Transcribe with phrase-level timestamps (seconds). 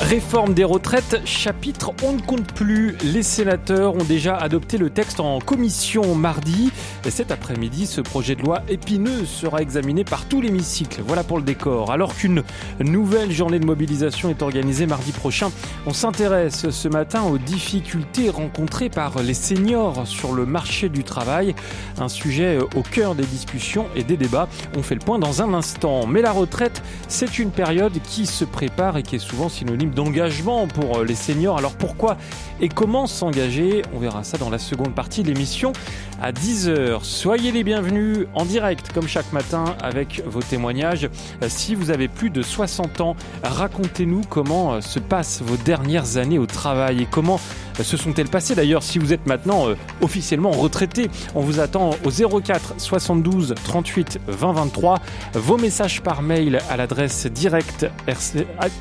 [0.00, 2.96] Réforme des retraites, chapitre On ne compte plus.
[3.04, 6.72] Les sénateurs ont déjà adopté le texte en commission mardi.
[7.04, 11.02] Et cet après-midi, ce projet de loi épineux sera examiné par tout l'hémicycle.
[11.06, 11.92] Voilà pour le décor.
[11.92, 12.42] Alors qu'une
[12.80, 15.50] nouvelle journée de mobilisation est organisée mardi prochain,
[15.86, 21.54] on s'intéresse ce matin aux difficultés rencontrées par les seniors sur le marché du travail.
[21.98, 24.48] Un sujet au cœur des discussions et des débats.
[24.78, 26.06] On fait le point dans un instant.
[26.06, 30.66] Mais la retraite, c'est une période qui se prépare et qui est souvent synonyme d'engagement
[30.66, 31.58] pour euh, les seniors.
[31.58, 32.16] Alors pourquoi
[32.60, 33.82] et comment s'engager?
[33.94, 35.72] On verra ça dans la seconde partie de l'émission
[36.20, 37.02] à 10h.
[37.02, 41.08] Soyez les bienvenus en direct comme chaque matin avec vos témoignages.
[41.42, 46.16] Euh, si vous avez plus de 60 ans, racontez-nous comment euh, se passent vos dernières
[46.16, 47.40] années au travail et comment
[47.80, 49.68] se sont-elles passées d'ailleurs si vous êtes maintenant
[50.02, 54.98] officiellement retraité On vous attend au 04 72 38 20 23.
[55.34, 57.86] Vos messages par mail à l'adresse direct,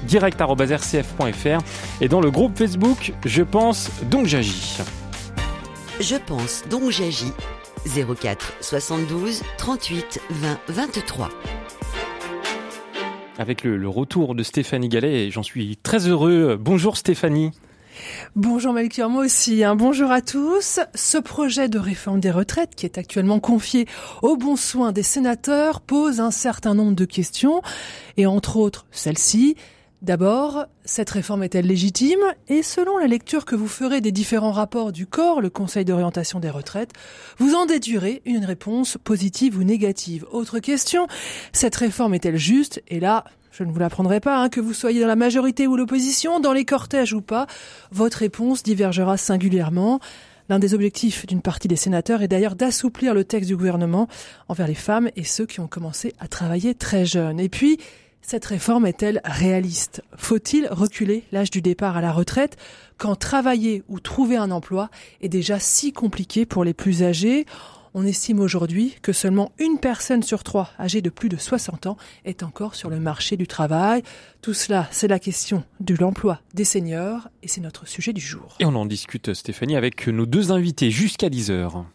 [0.03, 0.41] direct
[2.01, 4.77] et dans le groupe Facebook Je pense donc j'agis.
[5.99, 7.33] Je pense donc j'agis
[7.85, 11.29] 04 72 38 20 23.
[13.37, 16.57] Avec le, retour de Stéphanie Gallet, j'en suis très heureux.
[16.59, 17.51] Bonjour Stéphanie.
[18.35, 19.63] Bonjour Melchior, moi aussi.
[19.63, 19.75] Hein.
[19.75, 20.79] bonjour à tous.
[20.93, 23.87] Ce projet de réforme des retraites, qui est actuellement confié
[24.21, 27.61] au bon soin des sénateurs, pose un certain nombre de questions,
[28.17, 29.55] et entre autres celle-ci.
[30.01, 32.21] D'abord, cette réforme est-elle légitime?
[32.47, 36.39] Et selon la lecture que vous ferez des différents rapports du corps, le Conseil d'orientation
[36.39, 36.93] des retraites,
[37.37, 40.25] vous en déduirez une réponse positive ou négative.
[40.31, 41.07] Autre question,
[41.51, 42.81] cette réforme est-elle juste?
[42.87, 45.75] Et là, je ne vous l'apprendrai pas, hein, que vous soyez dans la majorité ou
[45.75, 47.45] l'opposition, dans les cortèges ou pas,
[47.91, 49.99] votre réponse divergera singulièrement.
[50.47, 54.07] L'un des objectifs d'une partie des sénateurs est d'ailleurs d'assouplir le texte du gouvernement
[54.47, 57.39] envers les femmes et ceux qui ont commencé à travailler très jeunes.
[57.41, 57.79] Et puis,
[58.21, 60.03] cette réforme est-elle réaliste?
[60.15, 62.57] Faut-il reculer l'âge du départ à la retraite?
[62.97, 64.89] Quand travailler ou trouver un emploi
[65.21, 67.45] est déjà si compliqué pour les plus âgés
[67.93, 71.97] on estime aujourd'hui que seulement une personne sur trois âgée de plus de 60 ans
[72.25, 74.03] est encore sur le marché du travail.
[74.41, 78.55] Tout cela, c'est la question de l'emploi des seniors et c'est notre sujet du jour.
[78.59, 81.85] Et on en discute, Stéphanie, avec nos deux invités jusqu'à 10 heures.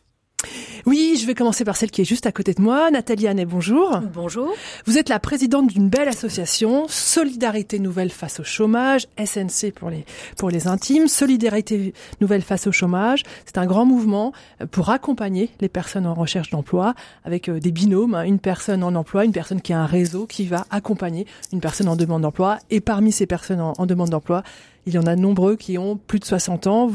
[0.87, 2.91] Oui, je vais commencer par celle qui est juste à côté de moi.
[2.91, 4.01] Nathalie Annet, bonjour.
[4.13, 4.53] Bonjour.
[4.85, 10.05] Vous êtes la présidente d'une belle association, Solidarité Nouvelle face au chômage, SNC pour les,
[10.37, 11.09] pour les intimes.
[11.09, 14.33] Solidarité Nouvelle face au chômage, c'est un grand mouvement
[14.73, 18.25] pour accompagner les personnes en recherche d'emploi avec euh, des binômes, hein.
[18.25, 21.89] une personne en emploi, une personne qui a un réseau qui va accompagner une personne
[21.89, 22.59] en demande d'emploi.
[22.69, 24.43] Et parmi ces personnes en demande d'emploi,
[24.87, 26.91] il y en a nombreux qui ont plus de 60 ans.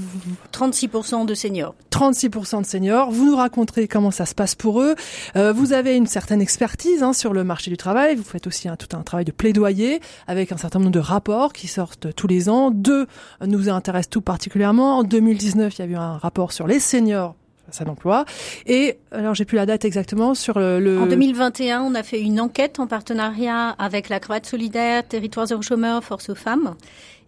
[0.54, 1.76] 36% de seniors.
[1.92, 3.12] 36% de seniors.
[3.12, 4.96] Vous nous raconterez comment ça se passe pour eux.
[5.36, 8.16] Euh, vous avez une certaine expertise hein, sur le marché du travail.
[8.16, 11.54] Vous faites aussi un, tout un travail de plaidoyer avec un certain nombre de rapports
[11.54, 12.72] qui sortent tous les ans.
[12.72, 13.08] Deux
[13.46, 15.00] nous intéressent tout particulièrement.
[15.00, 17.36] En 2019, il y a eu un rapport sur les seniors
[17.72, 18.26] ça d'emploi.
[18.66, 22.40] Et alors j'ai plus la date exactement sur le, En 2021, on a fait une
[22.40, 26.76] enquête en partenariat avec la Cravate solidaire, Territoires zéro chômeur, Force aux femmes.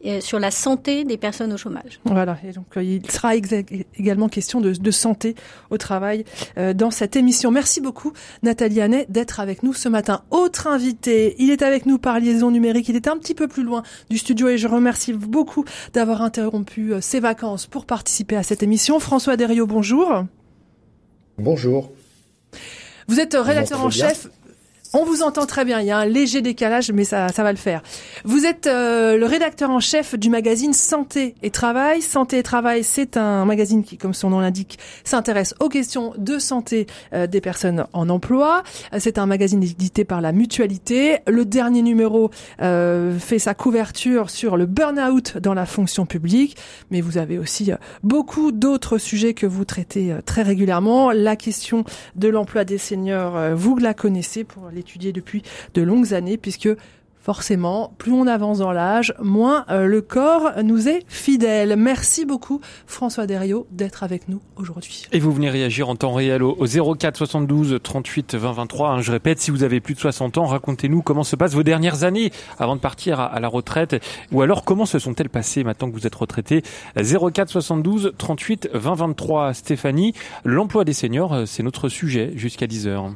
[0.03, 1.99] Euh, sur la santé des personnes au chômage.
[2.05, 5.35] Voilà, et donc euh, il sera également question de, de, santé
[5.69, 6.25] au travail
[6.57, 7.51] euh, dans cette émission.
[7.51, 8.11] Merci beaucoup
[8.41, 10.23] Nathalie Hannet d'être avec nous ce matin.
[10.31, 13.63] Autre invité, il est avec nous par liaison numérique, il est un petit peu plus
[13.63, 18.63] loin du studio et je remercie beaucoup d'avoir interrompu ses vacances pour participer à cette
[18.63, 18.99] émission.
[18.99, 20.25] François Derriot, bonjour.
[21.37, 21.91] Bonjour.
[23.07, 24.29] Vous êtes rédacteur en chef
[24.93, 25.79] on vous entend très bien.
[25.79, 27.81] Il y a un léger décalage, mais ça, ça va le faire.
[28.25, 32.01] Vous êtes euh, le rédacteur en chef du magazine Santé et Travail.
[32.01, 36.39] Santé et Travail, c'est un magazine qui, comme son nom l'indique, s'intéresse aux questions de
[36.39, 38.63] santé euh, des personnes en emploi.
[38.97, 41.19] C'est un magazine édité par la Mutualité.
[41.27, 42.29] Le dernier numéro
[42.61, 46.57] euh, fait sa couverture sur le burn-out dans la fonction publique,
[46.89, 47.71] mais vous avez aussi
[48.03, 51.11] beaucoup d'autres sujets que vous traitez très régulièrement.
[51.11, 51.85] La question
[52.15, 55.41] de l'emploi des seniors, vous la connaissez pour les étudié depuis
[55.73, 56.69] de longues années, puisque
[57.21, 61.75] forcément, plus on avance dans l'âge, moins euh, le corps nous est fidèle.
[61.77, 65.05] Merci beaucoup François Derriot d'être avec nous aujourd'hui.
[65.11, 69.01] Et vous venez réagir en temps réel au, 04 72 38 20 23.
[69.01, 72.03] je répète, si vous avez plus de 60 ans, racontez-nous comment se passent vos dernières
[72.03, 75.95] années avant de partir à, la retraite, ou alors comment se sont-elles passées maintenant que
[75.95, 76.63] vous êtes retraité?
[76.95, 79.53] 04 72 38 20 23.
[79.53, 80.13] Stéphanie,
[80.43, 83.11] l'emploi des seniors, euh, c'est notre sujet jusqu'à 10 heures.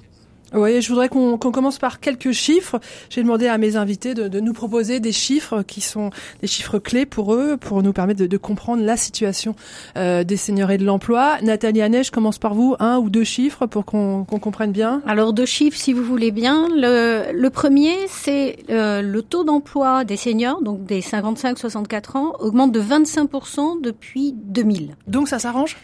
[0.55, 2.79] Oui, je voudrais qu'on commence par quelques chiffres.
[3.09, 6.11] J'ai demandé à mes invités de, nous proposer des chiffres qui sont
[6.41, 9.55] des chiffres clés pour eux, pour nous permettre de, comprendre la situation
[9.97, 11.37] euh, des seniors et de l'emploi.
[11.41, 12.75] Nathalie Annay, je commence par vous.
[12.79, 15.01] Un ou deux chiffres pour qu'on comprenne bien.
[15.05, 16.67] Alors deux chiffres, si vous voulez bien.
[16.69, 22.81] Le, premier, c'est euh, le taux d'emploi des seniors, donc des 55-64 ans, augmente de
[22.81, 24.95] 25% depuis 2000.
[25.07, 25.75] Donc ça s'arrange?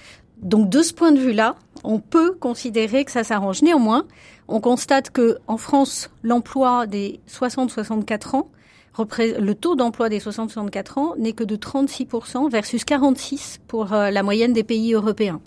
[0.41, 3.61] Donc de ce point de vue-là, on peut considérer que ça s'arrange.
[3.61, 4.05] Néanmoins,
[4.47, 8.49] on constate que en France, l'emploi des 60-64 ans,
[8.97, 14.23] le taux d'emploi des 60-64 ans n'est que de 36% versus 46% pour euh, la
[14.23, 15.41] moyenne des pays européens.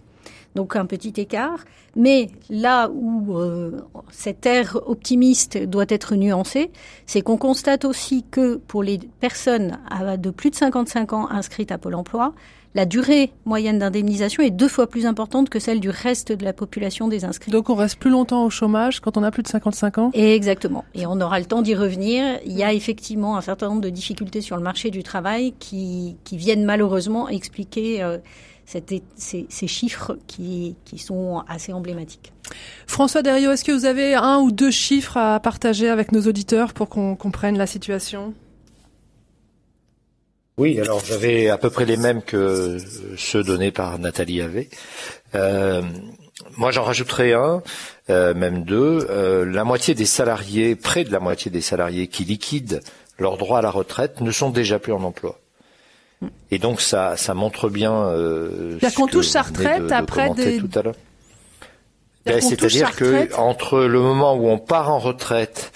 [0.55, 1.65] Donc un petit écart.
[1.97, 6.71] Mais là où euh, cette ère optimiste doit être nuancée,
[7.07, 9.79] c'est qu'on constate aussi que pour les personnes
[10.19, 12.35] de plus de 55 ans inscrites à Pôle Emploi,
[12.75, 16.53] la durée moyenne d'indemnisation est deux fois plus importante que celle du reste de la
[16.53, 17.51] population des inscrits.
[17.51, 20.11] Donc on reste plus longtemps au chômage quand on a plus de 55 ans?
[20.13, 20.85] Exactement.
[20.95, 22.39] Et on aura le temps d'y revenir.
[22.45, 26.17] Il y a effectivement un certain nombre de difficultés sur le marché du travail qui,
[26.25, 28.19] qui viennent malheureusement expliquer euh,
[28.67, 28.83] ces,
[29.17, 32.33] ces, chiffres qui, qui sont assez emblématiques.
[32.87, 36.73] François Derriot, est-ce que vous avez un ou deux chiffres à partager avec nos auditeurs
[36.73, 38.35] pour qu'on comprenne la situation?
[40.57, 42.79] Oui, alors j'avais à peu près les mêmes que
[43.17, 44.69] ceux donnés par Nathalie Havé.
[45.35, 45.83] Euh,
[46.57, 47.63] moi, j'en rajouterai un,
[48.11, 49.07] euh, même deux.
[49.11, 52.81] Euh, la moitié des salariés, près de la moitié des salariés qui liquident
[53.19, 55.39] leur droit à la retraite ne sont déjà plus en emploi.
[56.51, 57.93] Et donc ça, ça montre bien.
[57.93, 60.59] Euh, qu'on touche sa retraite après des.
[60.59, 60.95] Tout à l'heure.
[62.25, 65.73] Ben, c'est-à-dire que entre le moment où on part en retraite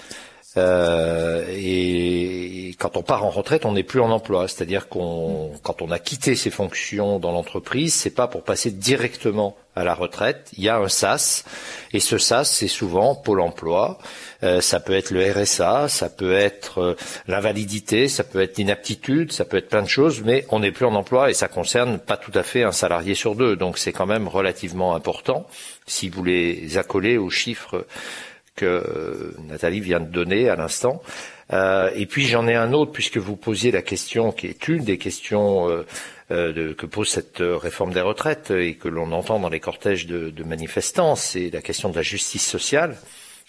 [0.59, 4.47] euh, et quand on part en retraite, on n'est plus en emploi.
[4.47, 9.57] C'est-à-dire qu'on, quand on a quitté ses fonctions dans l'entreprise, c'est pas pour passer directement
[9.75, 10.49] à la retraite.
[10.57, 11.45] Il y a un SAS,
[11.93, 13.97] et ce SAS, c'est souvent Pôle Emploi.
[14.43, 16.95] Euh, ça peut être le RSA, ça peut être euh,
[17.27, 20.85] l'invalidité, ça peut être l'inaptitude, ça peut être plein de choses, mais on n'est plus
[20.85, 23.55] en emploi et ça concerne pas tout à fait un salarié sur deux.
[23.55, 25.47] Donc c'est quand même relativement important
[25.87, 27.85] si vous les accolez aux chiffres
[28.59, 31.01] que Nathalie vient de donner à l'instant.
[31.51, 34.83] Euh, et puis j'en ai un autre, puisque vous posiez la question qui est une
[34.83, 35.85] des questions euh,
[36.31, 40.29] euh, que pose cette réforme des retraites et que l'on entend dans les cortèges de,
[40.29, 42.97] de manifestants, c'est la question de la justice sociale.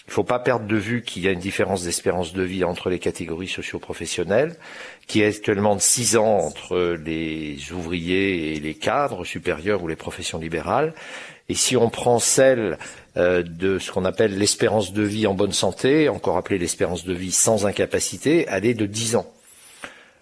[0.06, 2.64] Il ne faut pas perdre de vue qu'il y a une différence d'espérance de vie
[2.64, 4.56] entre les catégories socio-professionnelles,
[5.06, 9.96] qui est actuellement de 6 ans entre les ouvriers et les cadres supérieurs ou les
[9.96, 10.94] professions libérales.
[11.50, 12.79] Et si on prend celle
[13.17, 17.12] euh, de ce qu'on appelle l'espérance de vie en bonne santé, encore appelée l'espérance de
[17.12, 19.26] vie sans incapacité, elle est de 10 ans.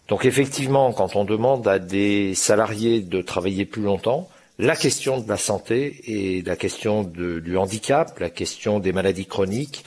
[0.09, 5.29] Donc effectivement, quand on demande à des salariés de travailler plus longtemps, la question de
[5.29, 9.85] la santé et la question du handicap, la question des maladies chroniques,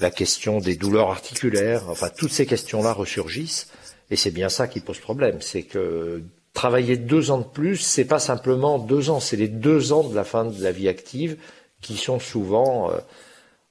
[0.00, 3.68] la question des douleurs articulaires, enfin toutes ces questions-là ressurgissent,
[4.10, 8.04] et c'est bien ça qui pose problème, c'est que travailler deux ans de plus, c'est
[8.04, 11.36] pas simplement deux ans, c'est les deux ans de la fin de la vie active
[11.80, 12.98] qui sont souvent euh,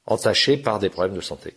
[0.05, 1.55] entachés par des problèmes de santé.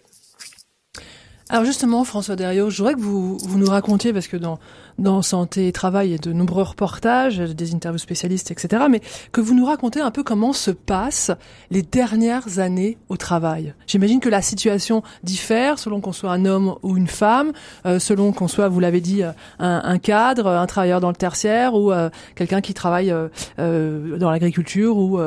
[1.48, 4.58] Alors justement, François Derriot, je voudrais que vous, vous nous racontiez, parce que dans,
[4.98, 9.00] dans Santé et Travail, a de nombreux reportages, des interviews spécialistes, etc., mais
[9.32, 11.32] que vous nous racontez un peu comment se passent
[11.70, 13.74] les dernières années au travail.
[13.86, 17.52] J'imagine que la situation diffère selon qu'on soit un homme ou une femme,
[17.86, 21.74] euh, selon qu'on soit, vous l'avez dit, un, un, cadre, un travailleur dans le tertiaire
[21.74, 23.14] ou euh, quelqu'un qui travaille
[23.58, 25.18] euh, dans l'agriculture ou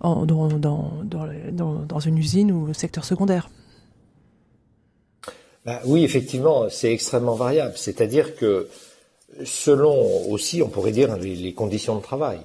[0.00, 3.48] dans, une usine ou secteur secondaire.
[5.64, 7.74] Bah, oui, effectivement, c'est extrêmement variable.
[7.76, 8.68] C'est-à-dire que
[9.44, 12.38] selon aussi, on pourrait dire, les, conditions de travail.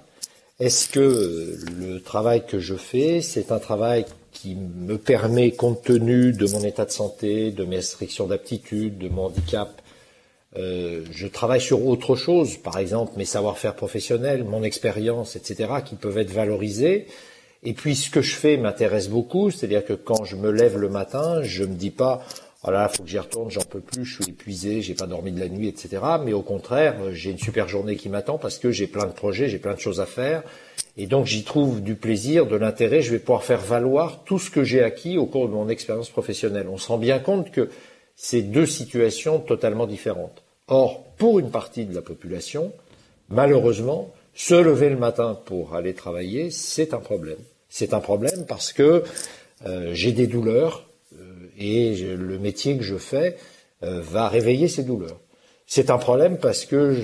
[0.59, 6.31] Est-ce que le travail que je fais, c'est un travail qui me permet, compte tenu
[6.33, 9.81] de mon état de santé, de mes restrictions d'aptitude, de mon handicap,
[10.57, 15.95] euh, je travaille sur autre chose, par exemple mes savoir-faire professionnels, mon expérience, etc., qui
[15.95, 17.07] peuvent être valorisés.
[17.63, 20.89] Et puis ce que je fais m'intéresse beaucoup, c'est-à-dire que quand je me lève le
[20.89, 22.25] matin, je me dis pas
[22.63, 25.39] voilà, faut que j'y retourne, j'en peux plus, je suis épuisé, j'ai pas dormi de
[25.39, 25.99] la nuit, etc.
[26.23, 29.49] Mais au contraire, j'ai une super journée qui m'attend parce que j'ai plein de projets,
[29.49, 30.43] j'ai plein de choses à faire.
[30.95, 34.51] Et donc j'y trouve du plaisir, de l'intérêt, je vais pouvoir faire valoir tout ce
[34.51, 36.67] que j'ai acquis au cours de mon expérience professionnelle.
[36.69, 37.69] On se rend bien compte que
[38.15, 40.43] c'est deux situations totalement différentes.
[40.67, 42.71] Or, pour une partie de la population,
[43.29, 47.39] malheureusement, se lever le matin pour aller travailler, c'est un problème.
[47.69, 49.03] C'est un problème parce que
[49.65, 50.87] euh, j'ai des douleurs,
[51.57, 53.37] et le métier que je fais
[53.83, 55.19] euh, va réveiller ces douleurs.
[55.67, 56.97] C'est un problème parce que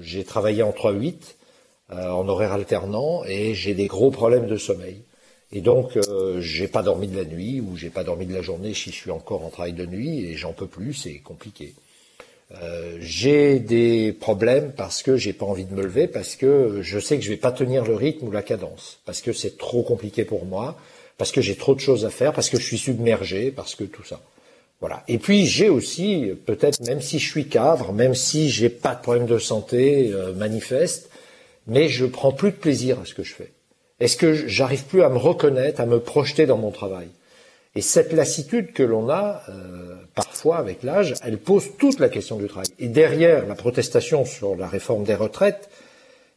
[0.00, 1.14] j'ai travaillé en 3-8
[1.92, 5.02] euh, en horaire alternant et j'ai des gros problèmes de sommeil.
[5.52, 8.42] Et donc, euh, j'ai pas dormi de la nuit ou j'ai pas dormi de la
[8.42, 11.74] journée si je suis encore en travail de nuit et j'en peux plus, c'est compliqué.
[12.62, 16.98] Euh, j'ai des problèmes parce que j'ai pas envie de me lever, parce que je
[16.98, 19.82] sais que je vais pas tenir le rythme ou la cadence, parce que c'est trop
[19.82, 20.76] compliqué pour moi,
[21.18, 23.84] parce que j'ai trop de choses à faire, parce que je suis submergé, parce que
[23.84, 24.20] tout ça.
[24.80, 25.02] Voilà.
[25.08, 29.00] Et puis j'ai aussi, peut-être même si je suis cadre, même si j'ai pas de
[29.00, 31.10] problème de santé euh, manifeste,
[31.66, 33.52] mais je prends plus de plaisir à ce que je fais.
[33.98, 37.08] Est-ce que j'arrive plus à me reconnaître, à me projeter dans mon travail?
[37.74, 42.36] Et cette lassitude que l'on a euh, parfois avec l'âge, elle pose toute la question
[42.36, 42.68] du travail.
[42.78, 45.68] Et derrière la protestation sur la réforme des retraites,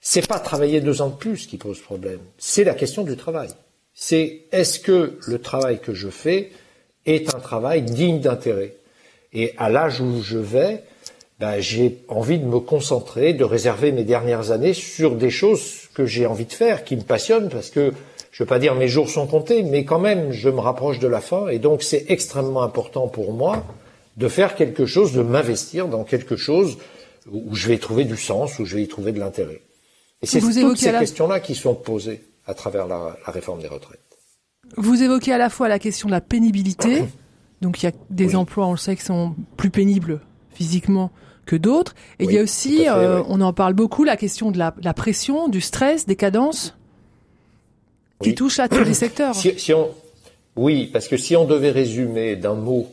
[0.01, 3.49] c'est pas travailler deux ans de plus qui pose problème, c'est la question du travail.
[4.01, 6.51] C'est est-ce que le travail que je fais
[7.05, 8.77] est un travail digne d'intérêt?
[9.33, 10.83] Et à l'âge où je vais,
[11.41, 16.05] ben, j'ai envie de me concentrer, de réserver mes dernières années sur des choses que
[16.05, 17.91] j'ai envie de faire, qui me passionnent, parce que
[18.31, 20.99] je ne veux pas dire mes jours sont comptés, mais quand même, je me rapproche
[20.99, 23.65] de la fin, et donc c'est extrêmement important pour moi
[24.15, 26.77] de faire quelque chose, de m'investir dans quelque chose
[27.29, 29.59] où je vais trouver du sens, où je vais y trouver de l'intérêt.
[30.21, 33.99] Et c'est toutes ces questions-là qui sont posées à travers la, la, réforme des retraites.
[34.75, 37.03] Vous évoquez à la fois la question de la pénibilité,
[37.61, 40.19] donc il y a des emplois, on le sait, qui sont plus pénibles
[40.51, 41.11] physiquement
[41.45, 41.95] que d'autres.
[42.19, 45.47] Et il y a aussi, euh, on en parle beaucoup, la question de la, pression,
[45.47, 46.75] du stress, des cadences,
[48.21, 49.35] qui touchent à tous les secteurs.
[49.35, 49.89] Si, on,
[50.55, 52.87] oui, parce que si on devait résumer d'un mot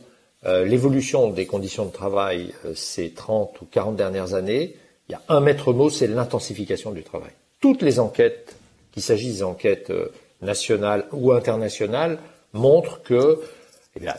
[0.45, 4.75] euh, l'évolution des conditions de travail euh, ces 30 ou 40 dernières années,
[5.09, 7.31] il y a un maître mot, c'est l'intensification du travail.
[7.59, 8.55] Toutes les enquêtes,
[8.97, 9.93] qu'il s'agisse d'enquêtes
[10.41, 12.17] nationales ou internationales,
[12.51, 13.39] montrent que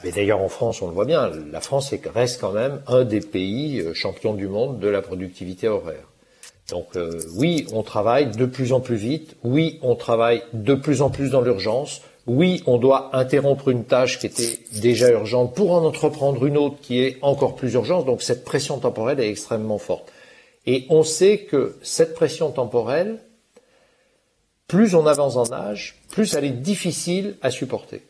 [0.02, 3.20] mais d'ailleurs en France, on le voit bien, la France reste quand même un des
[3.20, 6.08] pays euh, champions du monde de la productivité horaire.
[6.70, 11.00] Donc euh, oui, on travaille de plus en plus vite, oui, on travaille de plus
[11.00, 15.72] en plus dans l'urgence, oui, on doit interrompre une tâche qui était déjà urgente pour
[15.72, 19.78] en entreprendre une autre qui est encore plus urgente, donc cette pression temporelle est extrêmement
[19.78, 20.12] forte.
[20.66, 23.20] Et on sait que cette pression temporelle,
[24.68, 28.02] plus on avance en âge, plus elle est difficile à supporter.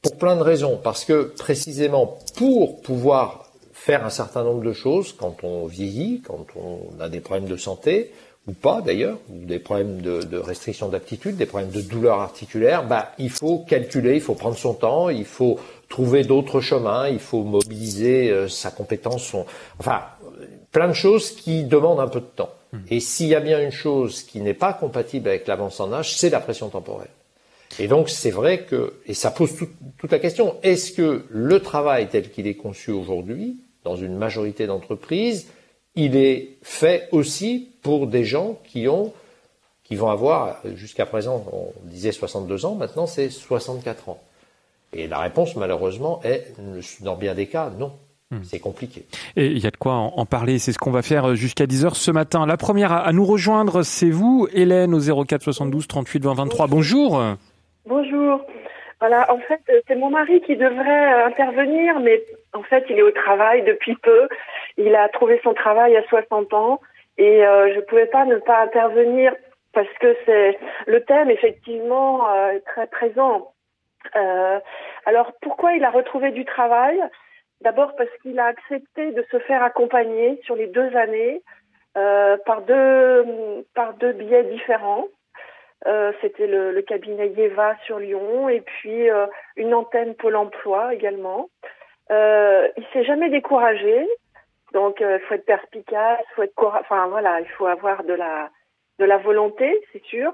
[0.00, 0.80] Pour plein de raisons.
[0.82, 6.46] Parce que précisément pour pouvoir faire un certain nombre de choses quand on vieillit, quand
[6.56, 8.12] on a des problèmes de santé,
[8.46, 12.86] ou pas d'ailleurs, ou des problèmes de, de restriction d'aptitude, des problèmes de douleur articulaire,
[12.86, 17.18] bah, il faut calculer, il faut prendre son temps, il faut trouver d'autres chemins, il
[17.18, 19.44] faut mobiliser euh, sa compétence, son,
[19.78, 20.02] enfin,
[20.72, 22.50] plein de choses qui demandent un peu de temps.
[22.72, 22.78] Mmh.
[22.90, 26.16] Et s'il y a bien une chose qui n'est pas compatible avec l'avance en âge,
[26.16, 27.10] c'est la pression temporelle.
[27.78, 29.52] Et donc c'est vrai que, et ça pose
[29.98, 34.66] toute la question, est-ce que le travail tel qu'il est conçu aujourd'hui, dans une majorité
[34.66, 35.46] d'entreprises,
[35.94, 39.12] il est fait aussi pour des gens qui ont,
[39.84, 44.20] qui vont avoir, jusqu'à présent, on disait 62 ans, maintenant c'est 64 ans.
[44.92, 46.54] Et la réponse, malheureusement, est,
[47.00, 47.92] dans bien des cas, non.
[48.30, 48.42] Hmm.
[48.42, 49.04] C'est compliqué.
[49.36, 50.58] Et il y a de quoi en, parler.
[50.58, 52.44] C'est ce qu'on va faire jusqu'à 10h ce matin.
[52.46, 56.66] La première à, nous rejoindre, c'est vous, Hélène, au 04 72 38 20 23.
[56.66, 57.22] Bonjour.
[57.86, 58.44] Bonjour.
[59.00, 63.02] Voilà, en fait, c'est mon mari qui devrait euh, intervenir, mais en fait, il est
[63.02, 64.28] au travail depuis peu.
[64.76, 66.80] Il a trouvé son travail à 60 ans
[67.16, 69.34] et euh, je ne pouvais pas ne pas intervenir
[69.72, 73.52] parce que c'est le thème effectivement euh, très présent.
[75.06, 76.98] alors, pourquoi il a retrouvé du travail?
[77.60, 81.42] D'abord parce qu'il a accepté de se faire accompagner sur les deux années
[81.94, 85.08] par deux par deux biais différents.
[85.86, 91.48] Euh, c'était le, cabinet Yeva sur Lyon et puis euh, une antenne Pôle Emploi également.
[92.10, 94.08] Euh, il s'est jamais découragé,
[94.72, 98.50] donc il euh, faut être perspicace, faut être enfin voilà, il faut avoir de la
[98.98, 100.32] de la volonté, c'est sûr.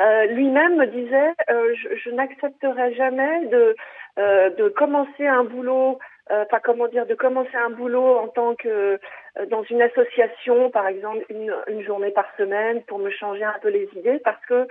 [0.00, 3.76] Lui-même me disait, je, je n'accepterai jamais de
[4.16, 5.98] de commencer un boulot
[6.30, 8.98] enfin comment dire, de commencer un boulot en tant que
[9.38, 13.58] euh, dans une association, par exemple, une, une, journée par semaine pour me changer un
[13.60, 14.66] peu les idées parce que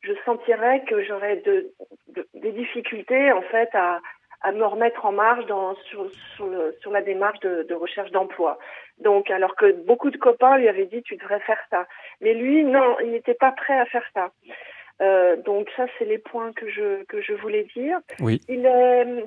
[0.00, 1.72] je sentirais que j'aurais de,
[2.34, 4.00] des difficultés en fait à,
[4.42, 8.10] à me remettre en marche dans, sur, sur, le, sur la démarche de, de recherche
[8.10, 8.58] d'emploi.
[9.00, 11.86] Donc, alors que beaucoup de copains lui avaient dit tu devrais faire ça,
[12.20, 14.30] mais lui non, il n'était pas prêt à faire ça.
[15.00, 17.98] Euh, donc ça, c'est les points que je que je voulais dire.
[18.20, 18.40] Oui.
[18.48, 19.24] Il est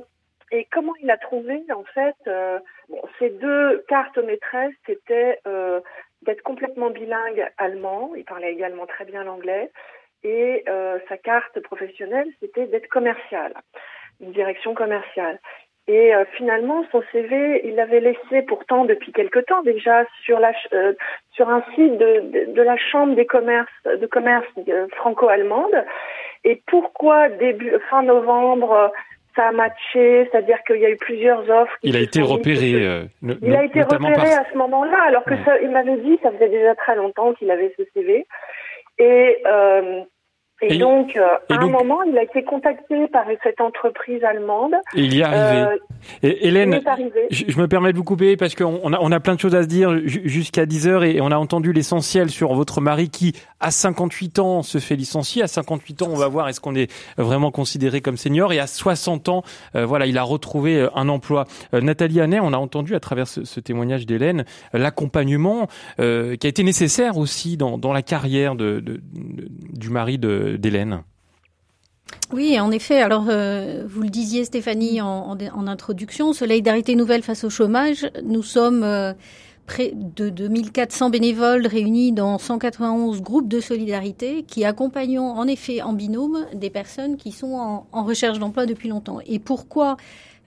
[0.52, 5.80] et comment il a trouvé, en fait, euh, bon, ces deux cartes maîtresses, c'était euh,
[6.24, 9.72] d'être complètement bilingue allemand, il parlait également très bien l'anglais,
[10.24, 13.54] et euh, sa carte professionnelle, c'était d'être commercial,
[14.20, 15.40] une direction commerciale.
[15.88, 20.52] Et euh, finalement, son CV, il l'avait laissé pourtant depuis quelque temps déjà sur la
[20.74, 20.94] euh,
[21.32, 24.48] sur un site de, de, de, la chambre des commerces de commerce
[24.98, 25.86] franco-allemande.
[26.44, 28.92] et pourquoi début fin novembre
[29.36, 31.78] ça a matché, c'est-à-dire qu'il y a eu plusieurs offres.
[31.84, 32.74] Il a été repéré.
[32.74, 33.04] Euh,
[33.42, 36.50] il a été repéré à ce moment-là, alors que ça, il m'avait dit, ça faisait
[36.50, 38.26] déjà très longtemps qu'il avait ce CV.
[39.00, 40.04] Et euh,
[40.62, 44.74] et, donc, euh, à un moment, il a été contacté par cette entreprise allemande.
[44.96, 45.62] Et il y est arrivé.
[45.62, 45.78] Euh,
[46.22, 46.82] et, Hélène,
[47.32, 49.64] Je, me permets de vous couper parce qu'on a, on a plein de choses à
[49.64, 53.72] se dire jusqu'à 10 heures et on a entendu l'essentiel sur votre mari qui, à
[53.72, 55.42] 58 ans, se fait licencier.
[55.42, 58.54] À 58 ans, on va voir est-ce qu'on est vraiment considéré comme senior.
[58.54, 59.44] Et à 60 ans,
[59.76, 61.46] euh, voilà, il a retrouvé un emploi.
[61.74, 66.64] Nathalie Hannet, on a entendu à travers ce, ce témoignage d'Hélène l'accompagnement qui a été
[66.64, 70.51] nécessaire aussi dans, dans la carrière de, de, de du mari de
[72.32, 73.02] Oui, en effet.
[73.02, 78.84] Alors, euh, vous le disiez, Stéphanie, en, introduction, Solidarité Nouvelle face au chômage, nous sommes
[78.84, 79.14] euh,
[79.66, 85.94] près de 2400 bénévoles réunis dans 191 groupes de solidarité qui accompagnent en effet en
[85.94, 89.20] binôme des personnes qui sont en recherche d'emploi depuis longtemps.
[89.26, 89.98] Et pourquoi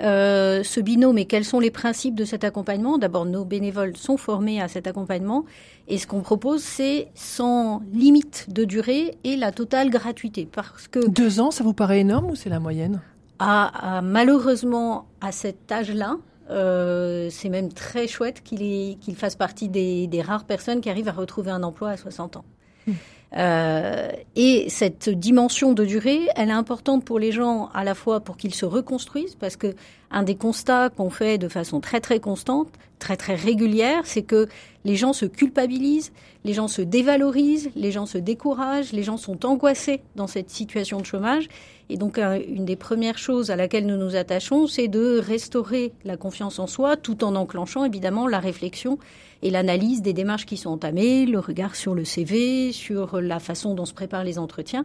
[0.02, 2.98] euh, ce binôme et quels sont les principes de cet accompagnement?
[2.98, 5.44] D'abord, nos bénévoles sont formés à cet accompagnement
[5.86, 10.48] et ce qu'on propose, c'est sans limite de durée et la totale gratuité.
[10.50, 13.00] Parce que deux ans, ça vous paraît énorme ou c'est la moyenne?
[13.38, 16.16] À, Malheureusement, à cet âge-là,
[16.50, 21.12] euh, c'est même très chouette qu'il fasse partie des, des, rares personnes qui arrivent à
[21.12, 22.44] retrouver un emploi à 60 ans.
[22.86, 22.92] Hmm.
[23.36, 28.20] Euh, et cette dimension de durée, elle est importante pour les gens à la fois
[28.20, 29.74] pour qu'ils se reconstruisent, parce que
[30.10, 32.68] un des constats qu'on fait de façon très très constante,
[33.00, 34.48] très très régulière, c'est que
[34.84, 36.12] les gens se culpabilisent,
[36.44, 41.00] les gens se dévalorisent, les gens se découragent, les gens sont angoissés dans cette situation
[41.00, 41.48] de chômage.
[41.88, 46.16] Et donc, une des premières choses à laquelle nous nous attachons, c'est de restaurer la
[46.16, 48.98] confiance en soi, tout en enclenchant évidemment la réflexion
[49.42, 53.74] et l'analyse des démarches qui sont entamées, le regard sur le CV, sur la façon
[53.74, 54.84] dont se préparent les entretiens.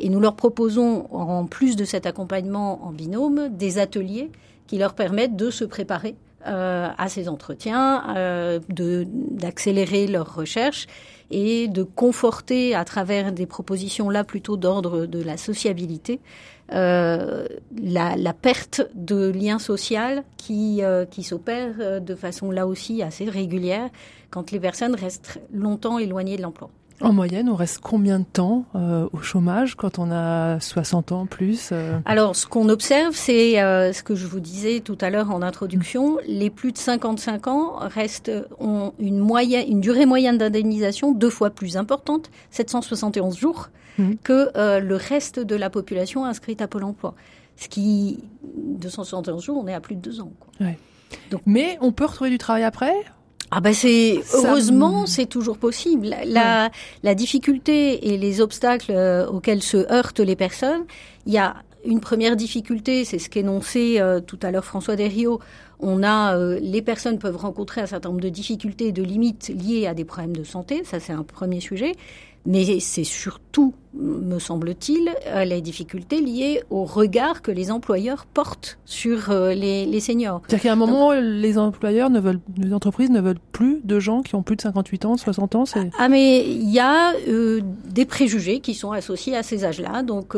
[0.00, 4.30] Et nous leur proposons, en plus de cet accompagnement en binôme, des ateliers
[4.66, 10.86] qui leur permettent de se préparer euh, à ces entretiens, euh, d'accélérer leurs recherches
[11.30, 16.20] et de conforter à travers des propositions là plutôt d'ordre de la sociabilité
[16.72, 17.46] euh,
[17.82, 23.02] la, la, perte de lien social qui, euh, qui s'opère euh, de façon là aussi
[23.02, 23.88] assez régulière
[24.28, 26.68] quand les personnes restent longtemps éloignées de l'emploi.
[27.00, 31.26] En moyenne, on reste combien de temps euh, au chômage quand on a 60 ans
[31.26, 31.98] plus euh?
[32.04, 35.42] Alors, ce qu'on observe, c'est euh, ce que je vous disais tout à l'heure en
[35.42, 36.18] introduction.
[36.26, 41.50] Les plus de 55 ans restent ont une moyenne, une durée moyenne d'indemnisation deux fois
[41.50, 44.14] plus importante, 771 jours, mmh.
[44.24, 47.14] que le reste de la population inscrite à Pôle Emploi.
[47.56, 50.32] Ce qui, 271 jours, on est à plus de deux ans.
[50.38, 50.66] Quoi.
[50.66, 50.78] Ouais.
[51.30, 52.94] Donc, Mais on peut retrouver du travail après?
[53.50, 56.14] Ah ben c'est heureusement c'est toujours possible.
[56.26, 56.70] La,
[57.02, 60.84] la difficulté et les obstacles euh, auxquels se heurtent les personnes,
[61.26, 65.40] il y a une première difficulté, c'est ce qu'énonçait euh, tout à l'heure François Derriot.
[65.80, 69.48] On a euh, les personnes peuvent rencontrer un certain nombre de difficultés et de limites
[69.48, 71.92] liées à des problèmes de santé, ça c'est un premier sujet.
[72.46, 78.78] Mais c'est surtout, me semble-t-il, euh, les difficultés liées au regard que les employeurs portent
[78.84, 80.42] sur euh, les, les seniors.
[80.46, 84.22] C'est-à-dire qu'à un moment, les employeurs ne veulent, les entreprises ne veulent plus de gens
[84.22, 85.64] qui ont plus de 58 ans, 60 ans.
[85.98, 90.02] Ah mais il y a euh, des préjugés qui sont associés à ces âges-là.
[90.02, 90.36] Donc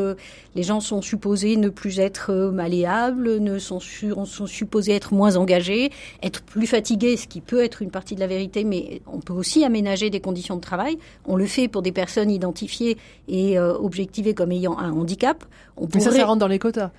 [0.55, 5.91] les gens sont supposés ne plus être malléables, ne sont, sont supposés être moins engagés,
[6.23, 9.33] être plus fatigués, ce qui peut être une partie de la vérité, mais on peut
[9.33, 10.97] aussi aménager des conditions de travail.
[11.25, 15.43] On le fait pour des personnes identifiées et euh, objectivées comme ayant un handicap.
[15.77, 16.05] On pourrait...
[16.05, 16.91] Mais ça, ça rentre dans les quotas.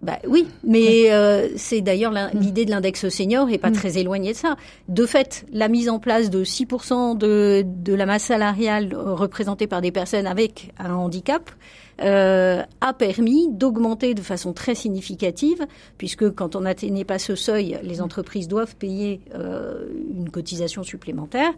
[0.00, 2.30] Bah oui, mais euh, c'est d'ailleurs mm.
[2.34, 3.74] l'idée de l'index senior est pas mm.
[3.74, 4.56] très éloignée de ça.
[4.88, 9.80] De fait, la mise en place de 6% de, de la masse salariale représentée par
[9.80, 11.50] des personnes avec un handicap
[12.00, 17.78] euh, a permis d'augmenter de façon très significative, puisque quand on n'atteignait pas ce seuil,
[17.82, 21.52] les entreprises doivent payer euh, une cotisation supplémentaire.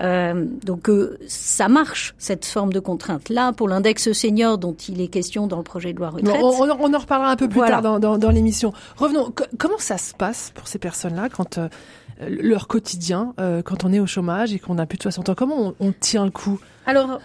[0.00, 5.00] Euh, donc euh, ça marche cette forme de contrainte là pour l'index senior dont il
[5.00, 6.40] est question dans le projet de loi retraite.
[6.40, 8.72] on, on, en reparlera un peu plus tard dans, dans, dans l'émission.
[8.96, 9.32] Revenons.
[9.58, 11.58] comment ça se passe pour ces personnes-là quand
[12.22, 15.30] euh, leur quotidien, euh, quand on est au chômage et qu'on a plus de 60
[15.30, 15.34] ans?
[15.34, 16.60] Comment on, on tient le coup?
[16.86, 17.20] Alors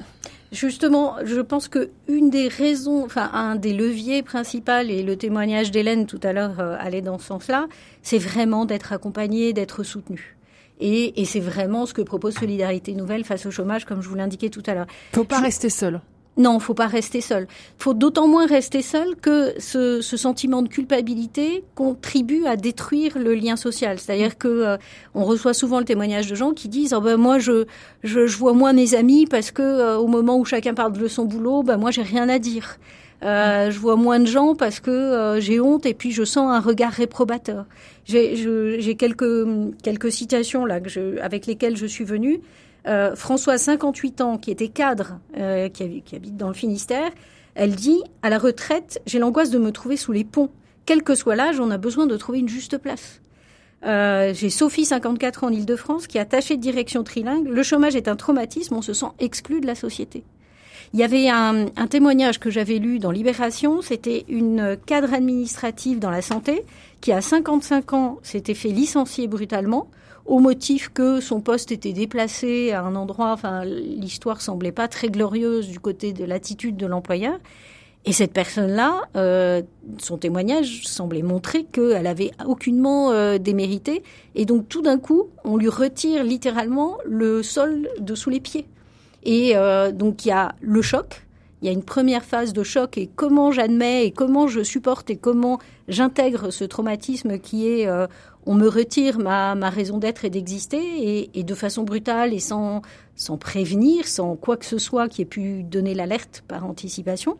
[0.52, 5.72] Justement, je pense que une des raisons, enfin un des leviers principaux, et le témoignage
[5.72, 7.68] d'Hélène tout à l'heure euh, allait dans ce sens-là,
[8.02, 10.38] c'est vraiment d'être accompagné, d'être soutenu.
[10.80, 14.16] Et, et c'est vraiment ce que propose Solidarité Nouvelle face au chômage, comme je vous
[14.16, 14.88] l'indiquais tout à l'heure.
[15.14, 16.02] Faut pas rester seul.
[16.38, 17.48] Non, faut pas rester seul.
[17.78, 23.34] Faut d'autant moins rester seul que ce, ce, sentiment de culpabilité contribue à détruire le
[23.36, 24.00] lien social.
[24.00, 24.78] C'est-à-dire que euh,
[25.14, 27.66] on reçoit souvent le témoignage de gens qui disent oh ben moi je,
[28.04, 31.08] je, je vois moins mes amis parce que euh, au moment où chacun parle de
[31.08, 32.78] son boulot, ben moi j'ai rien à dire.
[33.24, 36.52] Euh, je vois moins de gens parce que euh, j'ai honte et puis je sens
[36.52, 37.66] un regard réprobateur.
[38.06, 39.46] J'ai quelques
[39.82, 42.42] quelques citations là que je, avec lesquelles je suis venue.
[42.88, 47.10] Euh, François, 58 ans, qui était cadre, euh, qui, habite dans le Finistère,
[47.56, 50.50] elle dit à la retraite, j'ai l'angoisse de me trouver sous les ponts.
[50.86, 53.22] Quel que soit l'âge, on a besoin de trouver une juste place.
[53.86, 57.48] Euh, j'ai Sophie, 54 ans en Ile-de-France, qui a tâché de direction trilingue.
[57.48, 60.24] Le chômage est un traumatisme, on se sent exclu de la société.
[60.94, 66.00] Il y avait un, un témoignage que j'avais lu dans Libération, c'était une cadre administrative
[66.00, 66.64] dans la santé
[67.02, 69.88] qui, à 55 ans, s'était fait licencier brutalement
[70.26, 75.10] au motif que son poste était déplacé à un endroit, enfin l'histoire semblait pas très
[75.10, 77.38] glorieuse du côté de l'attitude de l'employeur.
[78.08, 79.64] Et cette personne-là, euh,
[79.98, 84.04] son témoignage semblait montrer qu'elle avait aucunement euh, démérité.
[84.36, 88.68] Et donc tout d'un coup, on lui retire littéralement le sol de sous les pieds.
[89.24, 91.26] Et euh, donc il y a le choc,
[91.62, 95.10] il y a une première phase de choc et comment j'admets et comment je supporte
[95.10, 95.58] et comment
[95.88, 98.06] j'intègre ce traumatisme qui est euh,
[98.46, 102.40] on me retire ma, ma raison d'être et d'exister et, et, de façon brutale et
[102.40, 102.82] sans,
[103.16, 107.38] sans prévenir, sans quoi que ce soit qui ait pu donner l'alerte par anticipation.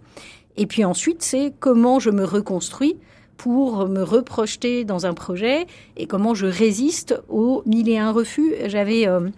[0.58, 2.98] Et puis ensuite, c'est comment je me reconstruis
[3.38, 8.54] pour me reprojeter dans un projet et comment je résiste aux mille et un refus.
[8.66, 9.30] J'avais euh,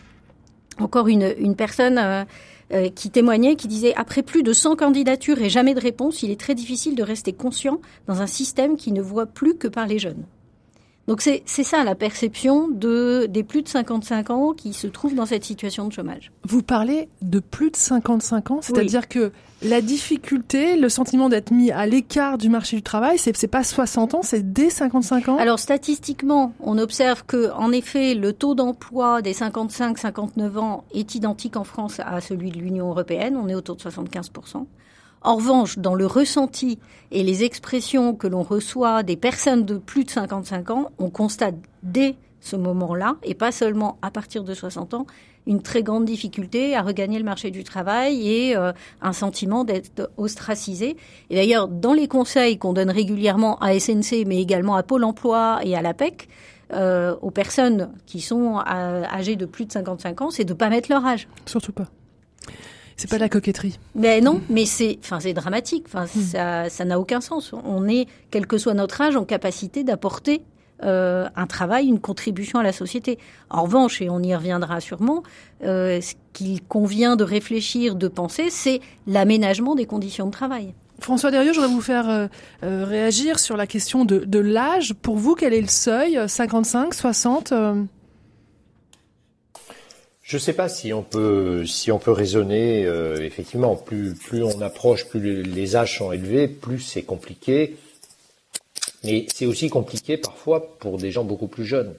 [0.79, 2.23] encore une, une personne euh,
[2.73, 6.31] euh, qui témoignait, qui disait après plus de 100 candidatures et jamais de réponse, il
[6.31, 9.87] est très difficile de rester conscient dans un système qui ne voit plus que par
[9.87, 10.23] les jeunes.
[11.07, 15.25] Donc c'est ça la perception de des plus de 55 ans qui se trouvent dans
[15.25, 16.31] cette situation de chômage.
[16.43, 19.07] Vous parlez de plus de 55 ans, c'est-à-dire oui.
[19.07, 23.47] que la difficulté, le sentiment d'être mis à l'écart du marché du travail, c'est c'est
[23.47, 25.37] pas 60 ans, c'est dès 55 ans?
[25.37, 31.55] Alors statistiquement, on observe que en effet, le taux d'emploi des 55-59 ans est identique
[31.55, 34.29] en France à celui de l'Union européenne, on est autour de 75
[35.21, 36.79] en revanche, dans le ressenti
[37.11, 41.55] et les expressions que l'on reçoit des personnes de plus de 55 ans, on constate
[41.83, 45.07] dès ce moment-là, et pas seulement à partir de 60 ans,
[45.47, 50.11] une très grande difficulté à regagner le marché du travail et euh, un sentiment d'être
[50.17, 50.97] ostracisé.
[51.29, 55.59] Et d'ailleurs, dans les conseils qu'on donne régulièrement à SNC, mais également à Pôle Emploi
[55.63, 56.27] et à l'APEC,
[56.73, 60.57] euh, aux personnes qui sont euh, âgées de plus de 55 ans, c'est de ne
[60.57, 61.29] pas mettre leur âge.
[61.45, 61.85] Surtout pas.
[62.97, 63.79] C'est pas de la coquetterie.
[63.93, 65.83] Mais non, mais c'est, enfin, c'est dramatique.
[65.87, 66.21] Enfin, mmh.
[66.21, 67.53] ça, ça n'a aucun sens.
[67.53, 70.41] On est, quel que soit notre âge, en capacité d'apporter
[70.83, 73.19] euh, un travail, une contribution à la société.
[73.49, 75.23] En revanche, et on y reviendra sûrement,
[75.63, 80.73] euh, ce qu'il convient de réfléchir, de penser, c'est l'aménagement des conditions de travail.
[80.99, 82.27] François Derrieux, je voudrais vous faire euh,
[82.63, 84.95] euh, réagir sur la question de, de l'âge.
[84.95, 87.53] Pour vous, quel est le seuil 55, 60
[90.27, 94.43] je ne sais pas si on peut si on peut raisonner euh, effectivement plus plus
[94.43, 97.77] on approche plus les âges sont élevés plus c'est compliqué.
[99.03, 101.93] Mais c'est aussi compliqué parfois pour des gens beaucoup plus jeunes.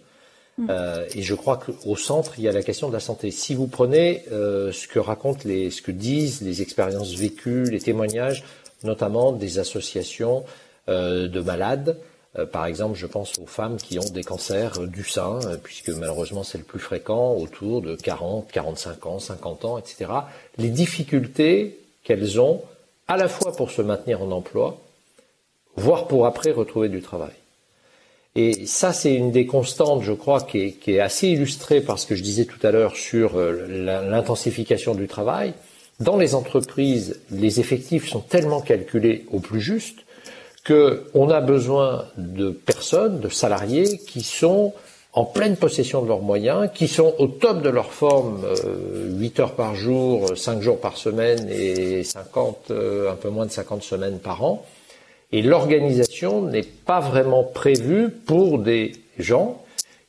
[0.58, 0.66] Mmh.
[0.68, 3.30] euh, et je crois qu'au centre il y a la question de la santé.
[3.30, 7.80] Si vous prenez euh, ce que racontent les ce que disent les expériences vécues les
[7.80, 8.44] témoignages
[8.84, 10.44] notamment des associations
[10.90, 11.96] euh, de malades
[12.46, 16.42] par exemple, je pense aux femmes qui ont des cancers du sein, euh, puisque malheureusement
[16.42, 20.10] c'est le plus fréquent, autour de 40, 45 ans, 50 ans, etc.
[20.58, 22.62] Les difficultés qu'elles ont,
[23.08, 24.78] à la fois pour se maintenir en emploi,
[25.76, 27.32] voire pour après retrouver du travail.
[28.34, 31.98] Et ça, c'est une des constantes, je crois, qui est, qui est, assez illustrée par
[31.98, 35.54] ce que je disais tout à l'heure sur euh, l'intensification du travail.
[35.98, 40.04] Dans les entreprises, les effectifs sont tellement calculés au plus juste
[40.68, 44.74] qu'on a besoin de personnes, de salariés qui sont
[45.14, 49.40] en pleine possession de leurs moyens, qui sont au top de leur forme, euh, 8
[49.40, 53.82] heures par jour, 5 jours par semaine et 50, euh, un peu moins de 50
[53.82, 54.64] semaines par an.
[55.32, 59.60] Et l'organisation n'est pas vraiment prévue pour des gens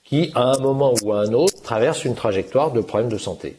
[0.04, 3.56] qui, à un moment ou à un autre, traversent une trajectoire de problèmes de santé.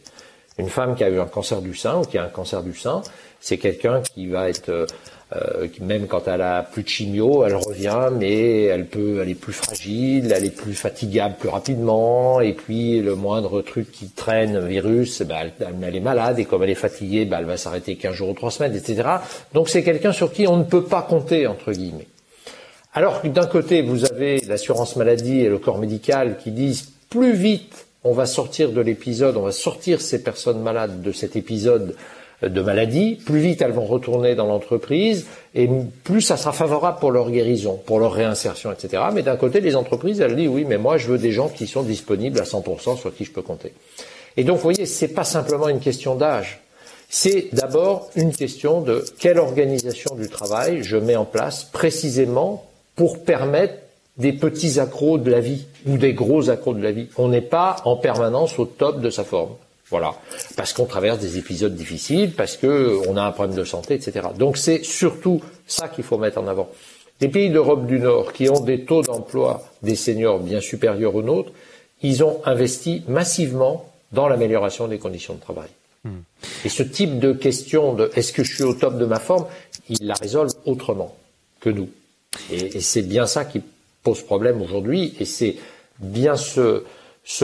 [0.59, 2.75] Une femme qui a eu un cancer du sein ou qui a un cancer du
[2.75, 3.03] sein,
[3.41, 4.87] c'est quelqu'un qui va être euh,
[5.37, 9.53] euh, même quand elle a plus de chimio, elle revient, mais elle peut, est plus
[9.53, 15.23] fragile, elle est plus fatigable plus rapidement, et puis le moindre truc qui traîne, virus,
[15.23, 18.13] ben, elle, elle, est malade, et comme elle est fatiguée, ben, elle va s'arrêter 15
[18.13, 19.09] jours ou 3 semaines, etc.
[19.55, 22.09] Donc c'est quelqu'un sur qui on ne peut pas compter, entre guillemets.
[22.93, 27.35] Alors que d'un côté, vous avez l'assurance maladie et le corps médical qui disent plus
[27.35, 31.97] vite on va sortir de l'épisode, on va sortir ces personnes malades de cet épisode
[32.43, 35.69] de maladie, plus vite elles vont retourner dans l'entreprise et
[36.05, 39.03] plus ça sera favorable pour leur guérison, pour leur réinsertion, etc.
[39.13, 41.67] Mais d'un côté, les entreprises, elles disent oui, mais moi je veux des gens qui
[41.67, 43.73] sont disponibles à 100% sur qui je peux compter.
[44.37, 46.61] Et donc, vous voyez, c'est pas simplement une question d'âge.
[47.09, 53.25] C'est d'abord une question de quelle organisation du travail je mets en place précisément pour
[53.25, 53.75] permettre
[54.21, 57.09] des petits accros de la vie ou des gros accros de la vie.
[57.17, 59.53] On n'est pas en permanence au top de sa forme.
[59.89, 60.15] Voilà.
[60.57, 64.29] Parce qu'on traverse des épisodes difficiles, parce qu'on a un problème de santé, etc.
[64.39, 66.69] Donc c'est surtout ça qu'il faut mettre en avant.
[67.21, 71.23] Les pays d'Europe du Nord qui ont des taux d'emploi des seniors bien supérieurs aux
[71.23, 71.51] nôtres,
[72.03, 75.69] ils ont investi massivement dans l'amélioration des conditions de travail.
[76.05, 76.21] Hmm.
[76.65, 79.47] Et ce type de question de est-ce que je suis au top de ma forme,
[79.89, 81.15] ils la résolvent autrement
[81.61, 81.91] que nous.
[82.51, 83.61] Et, et c'est bien ça qui
[84.03, 85.57] pose problème aujourd'hui, et c'est
[85.99, 86.85] bien ce,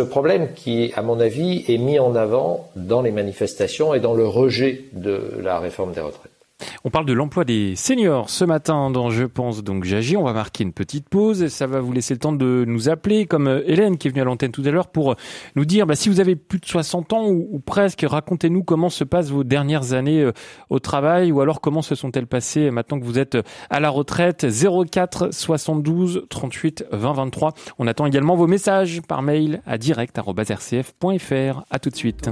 [0.08, 4.26] problème qui, à mon avis, est mis en avant dans les manifestations et dans le
[4.26, 6.35] rejet de la réforme des retraites.
[6.84, 10.16] On parle de l'emploi des seniors ce matin dans Je pense donc j'agis.
[10.16, 12.88] On va marquer une petite pause et ça va vous laisser le temps de nous
[12.88, 15.14] appeler comme euh, Hélène qui est venue à l'antenne tout à l'heure pour euh,
[15.56, 19.04] nous dire bah, si vous avez plus de 60 ans ou, presque, racontez-nous comment se
[19.04, 20.32] passent vos dernières années euh,
[20.70, 23.36] au travail ou alors comment se sont-elles passées maintenant que vous êtes
[23.68, 27.52] à la retraite 04 72 38 20 23.
[27.78, 31.64] On attend également vos messages par mail à direct@rcf.fr.
[31.70, 32.30] À tout de suite.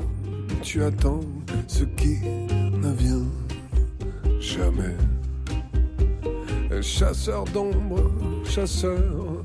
[4.44, 4.96] Jamais.
[6.82, 8.10] Chasseur d'ombre,
[8.44, 9.42] chasseur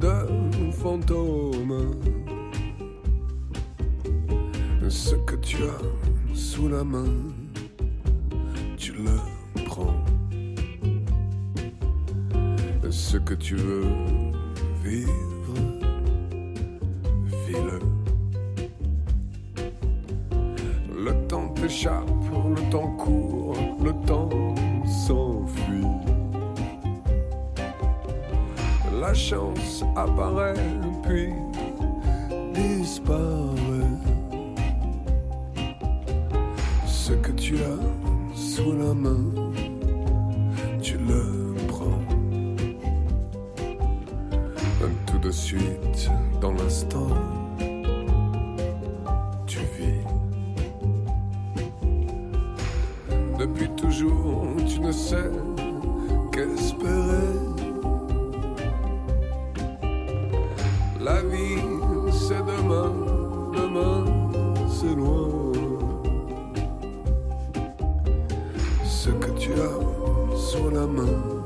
[0.00, 1.94] de fantômes.
[4.88, 7.12] Ce que tu as sous la main,
[8.76, 9.94] tu le prends.
[12.90, 13.86] Ce que tu veux
[14.82, 15.54] vivre,
[17.46, 17.78] vis-le.
[21.04, 22.08] Le temps t'échappe,
[22.56, 24.28] le temps court, le temps
[24.86, 25.84] s'enfuit.
[29.00, 30.54] La chance apparaît
[31.02, 31.32] puis
[32.54, 33.54] disparaît.
[36.86, 39.24] Ce que tu as sous la main,
[40.82, 42.00] tu le prends.
[45.06, 47.08] Tout de suite, dans l'instant.
[53.50, 55.28] Depuis toujours, tu ne sais
[56.30, 57.34] qu'espérer.
[61.00, 61.58] La vie,
[62.12, 62.92] c'est demain,
[63.52, 64.04] demain,
[64.68, 65.52] c'est loin.
[68.84, 71.39] Ce que tu as sur la main.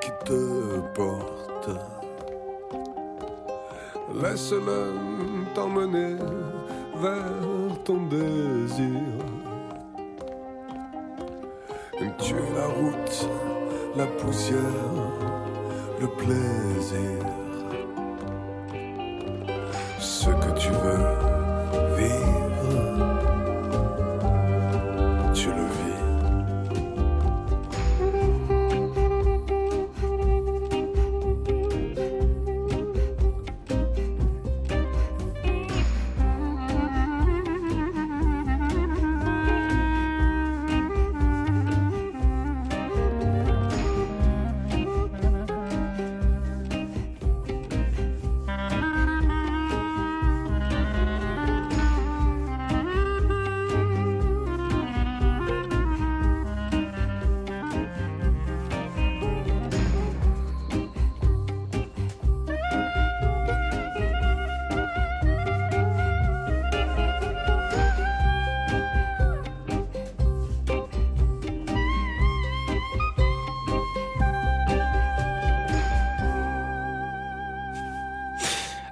[0.00, 1.70] Qui te porte.
[4.22, 4.92] Laisse-le
[5.54, 6.16] t'emmener
[6.96, 9.00] vers ton désir.
[12.18, 13.28] Tu es la route,
[13.96, 14.58] la poussière,
[16.00, 17.43] le plaisir.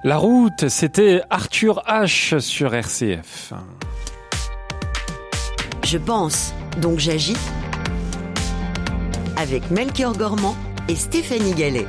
[0.05, 3.53] La route, c'était Arthur H sur RCF.
[5.85, 7.37] Je pense, donc j'agis.
[9.37, 10.57] Avec Melchior Gormand
[10.89, 11.87] et Stéphanie Gallet.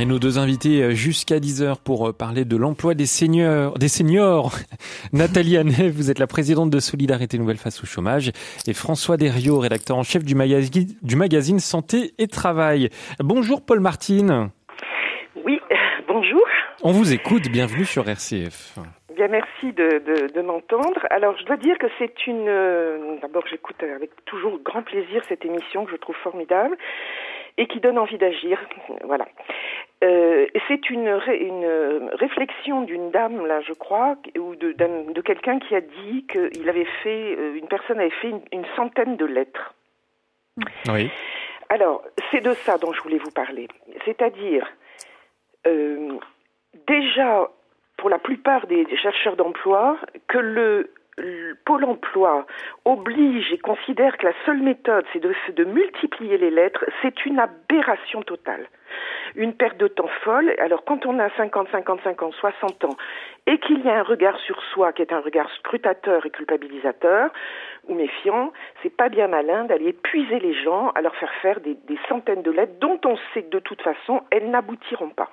[0.00, 3.88] Et nos deux invités euh, jusqu'à 10h pour euh, parler de l'emploi des seniors, des
[3.88, 4.58] seniors.
[5.12, 8.32] Nathalie Hannet, vous êtes la présidente de Solidarité Nouvelle face au chômage
[8.66, 12.90] et François Derriot, rédacteur en chef du magazine, du magazine Santé et Travail.
[13.20, 14.50] Bonjour Paul Martine.
[16.82, 18.78] On vous écoute, bienvenue sur RCF.
[19.14, 21.06] Bien, merci de, de, m'entendre.
[21.08, 22.48] Alors, je dois dire que c'est une.
[22.48, 26.76] Euh, d'abord, j'écoute avec toujours grand plaisir cette émission que je trouve formidable
[27.56, 28.60] et qui donne envie d'agir.
[29.04, 29.26] Voilà.
[30.04, 35.74] Euh, c'est une, une réflexion d'une dame, là, je crois, ou de, de quelqu'un qui
[35.74, 39.74] a dit qu'il avait fait, euh, une personne avait fait une, centaine de lettres.
[40.88, 41.10] Oui.
[41.70, 43.68] Alors, c'est de ça dont je voulais vous parler.
[44.04, 44.66] C'est-à-dire,
[45.66, 46.18] euh,
[46.86, 47.48] déjà,
[47.96, 50.90] pour la plupart des chercheurs d'emploi, que le
[51.64, 52.46] Pôle emploi
[52.84, 55.20] oblige et considère que la seule méthode, c'est
[55.54, 58.68] de, multiplier les lettres, c'est une aberration totale.
[59.34, 60.54] Une perte de temps folle.
[60.58, 62.96] Alors, quand on a 50, 55 ans, 60 ans,
[63.46, 67.30] et qu'il y a un regard sur soi qui est un regard scrutateur et culpabilisateur,
[67.88, 71.98] ou méfiant, c'est pas bien malin d'aller épuiser les gens à leur faire faire des
[72.10, 75.30] centaines de lettres dont on sait que de toute façon, elles n'aboutiront pas.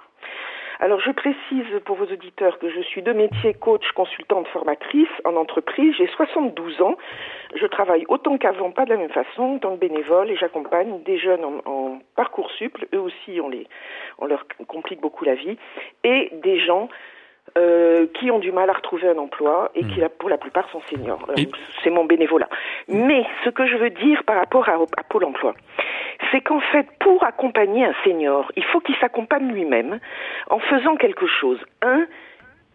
[0.80, 5.36] Alors je précise pour vos auditeurs que je suis de métier coach, consultante, formatrice en
[5.36, 5.94] entreprise.
[5.98, 6.96] J'ai 72 ans.
[7.56, 11.02] Je travaille autant qu'avant, pas de la même façon, en tant que bénévole et j'accompagne
[11.04, 12.88] des jeunes en, parcours suple.
[12.94, 13.68] Eux aussi, on, les,
[14.20, 15.58] on leur complique beaucoup la vie.
[16.04, 16.90] Et des gens
[17.58, 20.10] euh, qui ont du mal à retrouver un emploi et qui, hmm.
[20.18, 21.28] pour la plupart, sont seniors.
[21.84, 22.50] C'est mon bénévolat.
[22.88, 25.54] Mais ce que je veux dire par rapport à, à Pôle emploi,
[26.32, 30.00] c'est qu'en fait, pour accompagner un senior, il faut qu'il s'accompagne lui-même
[30.50, 31.60] en faisant quelque chose.
[31.82, 32.08] Un,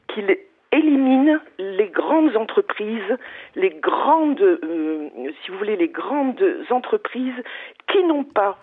[0.08, 0.36] qu'il
[0.72, 3.16] élimine les grandes entreprises,
[3.56, 5.08] les grandes, euh,
[5.42, 7.42] si vous voulez, les grandes entreprises
[7.90, 8.58] qui n'ont pas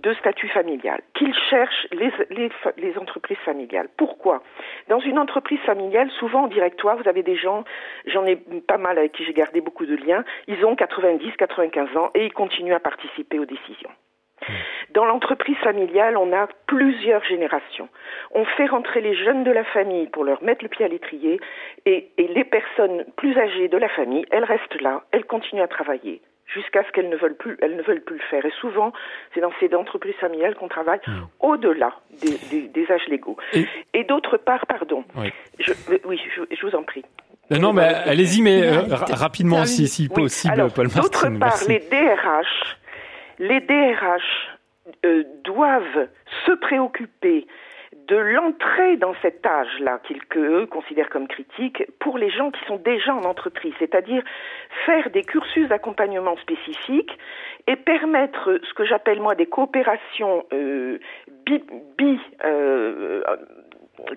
[0.00, 3.88] de statut familial, qu'il cherche les, entreprises familiales.
[3.96, 4.42] Pourquoi?
[4.88, 7.64] Dans une entreprise familiale, souvent en directoire, vous avez des gens,
[8.06, 11.96] j'en ai pas mal avec qui j'ai gardé beaucoup de liens, ils ont 90, 95
[11.96, 13.90] ans et ils continuent à participer aux décisions.
[14.90, 17.88] Dans l'entreprise familiale, on a plusieurs générations.
[18.32, 21.40] On fait rentrer les jeunes de la famille pour leur mettre le pied à l'étrier
[21.86, 26.20] et, les personnes plus âgées de la famille, elles restent là, elles continuent à travailler
[26.46, 28.44] jusqu'à ce qu'elles ne veulent plus, elles ne veulent plus le faire.
[28.44, 28.92] Et souvent,
[29.32, 31.22] c'est dans ces entreprises familiales qu'on travaille hmm.
[31.40, 33.36] au-delà des, âges légaux.
[33.92, 35.72] Et, d'autre part, pardon, oui, je,
[36.04, 37.04] oui, je, vous en prie.
[37.52, 41.00] Euh, non, mais allez-y, mais euh, rapidement, si, si possible, Paul Martin.
[41.00, 42.76] D'autre part, les DRH
[43.38, 44.22] les DRH
[45.04, 46.08] euh, doivent
[46.46, 47.46] se préoccuper
[48.08, 52.76] de l'entrée dans cet âge-là, qu'ils eux considèrent comme critique, pour les gens qui sont
[52.76, 54.22] déjà en entreprise, c'est-à-dire
[54.84, 57.16] faire des cursus d'accompagnement spécifiques
[57.66, 60.98] et permettre ce que j'appelle moi des coopérations euh,
[61.46, 61.62] bi,
[61.96, 63.22] bi euh,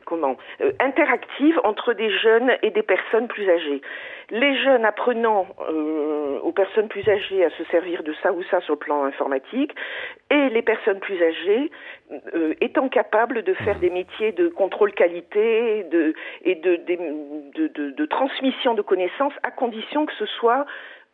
[0.06, 3.82] comment euh, interactive entre des jeunes et des personnes plus âgées.
[4.30, 8.60] Les jeunes apprenant euh, aux personnes plus âgées à se servir de ça ou ça
[8.62, 9.74] sur le plan informatique,
[10.30, 11.72] et les personnes plus âgées
[12.34, 16.14] euh, étant capables de faire des métiers de contrôle qualité de,
[16.44, 20.66] et de, de, de, de transmission de connaissances à condition que ce soit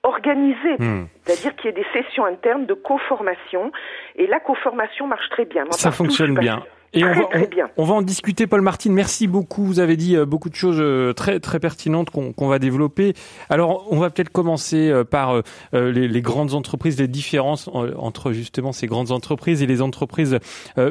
[0.03, 1.05] organisé, hmm.
[1.21, 3.71] c'est-à-dire qu'il y ait des sessions internes de co-formation,
[4.15, 5.63] et la co-formation marche très bien.
[5.71, 6.63] ça fonctionne bien.
[6.95, 7.29] Et on, va,
[7.77, 8.91] on, va en discuter, Paul Martin.
[8.91, 9.65] Merci beaucoup.
[9.65, 13.15] Vous avez dit euh, beaucoup de choses euh, très très pertinentes qu'on va développer.
[13.49, 15.41] Alors, on va peut-être commencer euh, par
[15.73, 20.39] les, les, grandes entreprises, les différences entre justement ces grandes entreprises et les entreprises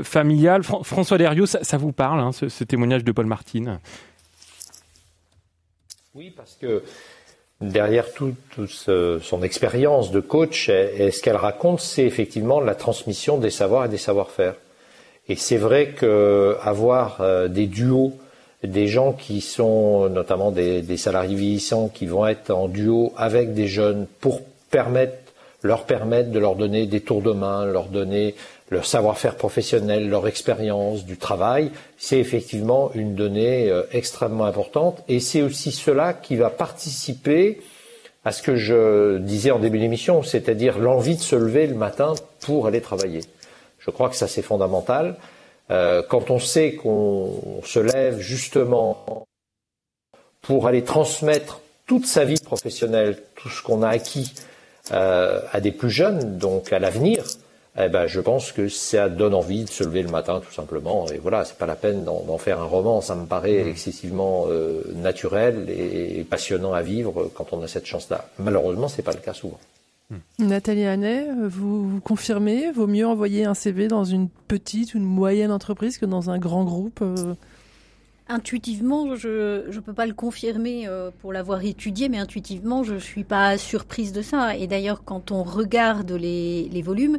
[0.02, 0.62] familiales.
[0.64, 3.78] François Derriot, ça, ça vous parle, hein, ce, ce, témoignage de Paul Martin?
[6.14, 6.82] Oui, parce que
[7.60, 13.38] derrière toute tout son expérience de coach, et ce qu'elle raconte, c'est effectivement la transmission
[13.38, 14.54] des savoirs et des savoir-faire.
[15.28, 18.12] Et c'est vrai qu'avoir euh, des duos,
[18.64, 23.66] des gens qui sont notamment des, salariés vieillissants qui vont être en duo avec des
[23.66, 25.14] jeunes pour permettre,
[25.62, 28.34] leur permettre de leur donner des tours de main, leur donner
[28.70, 35.20] leur savoir-faire professionnel, leur expérience du travail, c'est effectivement une donnée euh, extrêmement importante et
[35.20, 37.60] c'est aussi cela qui va participer
[38.24, 42.14] à ce que je disais en début d'émission, c'est-à-dire l'envie de se lever le matin
[42.40, 43.20] pour aller travailler.
[43.84, 45.16] Je crois que ça c'est fondamental.
[45.70, 49.26] Euh, quand on sait qu'on se lève justement
[50.40, 54.32] pour aller transmettre toute sa vie professionnelle, tout ce qu'on a acquis
[54.92, 57.24] euh, à des plus jeunes, donc à l'avenir,
[57.78, 61.06] eh ben, je pense que ça donne envie de se lever le matin, tout simplement.
[61.08, 63.00] Et voilà, c'est pas la peine d'en faire un roman.
[63.00, 63.68] Ça me paraît mmh.
[63.68, 68.26] excessivement euh, naturel et passionnant à vivre quand on a cette chance-là.
[68.38, 69.58] Malheureusement, c'est pas le cas souvent.
[70.10, 70.46] Hmm.
[70.46, 75.04] Nathalie Hannet, vous, vous, confirmez, vaut mieux envoyer un CV dans une petite ou une
[75.04, 77.34] moyenne entreprise que dans un grand groupe euh
[78.28, 82.98] Intuitivement, je ne peux pas le confirmer euh, pour l'avoir étudié, mais intuitivement, je ne
[82.98, 84.56] suis pas surprise de ça.
[84.56, 87.18] Et d'ailleurs, quand on regarde les, les, volumes,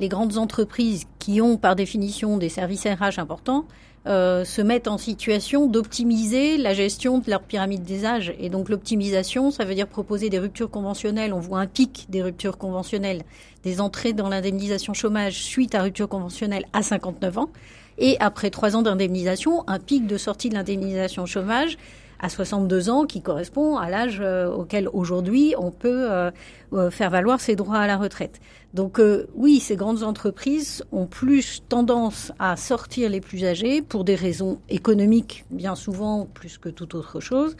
[0.00, 3.64] les grandes entreprises qui ont par définition des services RH importants
[4.06, 8.32] euh, se mettent en situation d'optimiser la gestion de leur pyramide des âges.
[8.38, 11.34] Et donc l'optimisation, ça veut dire proposer des ruptures conventionnelles.
[11.34, 13.22] On voit un pic des ruptures conventionnelles,
[13.62, 17.50] des entrées dans l'indemnisation chômage suite à rupture conventionnelle à 59 ans.
[17.98, 21.76] Et après trois ans d'indemnisation, un pic de sortie de l'indemnisation chômage
[22.20, 26.30] à 62 ans, qui correspond à l'âge euh, auquel aujourd'hui on peut euh,
[26.72, 28.40] euh, faire valoir ses droits à la retraite.
[28.72, 29.00] Donc
[29.34, 34.60] oui, ces grandes entreprises ont plus tendance à sortir les plus âgés pour des raisons
[34.68, 37.56] économiques, bien souvent plus que toute autre chose,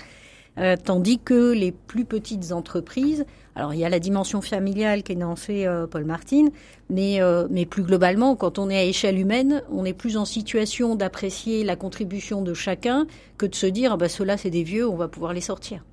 [0.85, 3.25] tandis que les plus petites entreprises
[3.61, 6.47] alors il y a la dimension familiale énoncée euh, Paul Martin,
[6.89, 10.25] mais, euh, mais plus globalement, quand on est à échelle humaine, on est plus en
[10.25, 13.07] situation d'apprécier la contribution de chacun
[13.39, 15.85] que de se dire ah bah ceux-là c'est des vieux, on va pouvoir les sortir.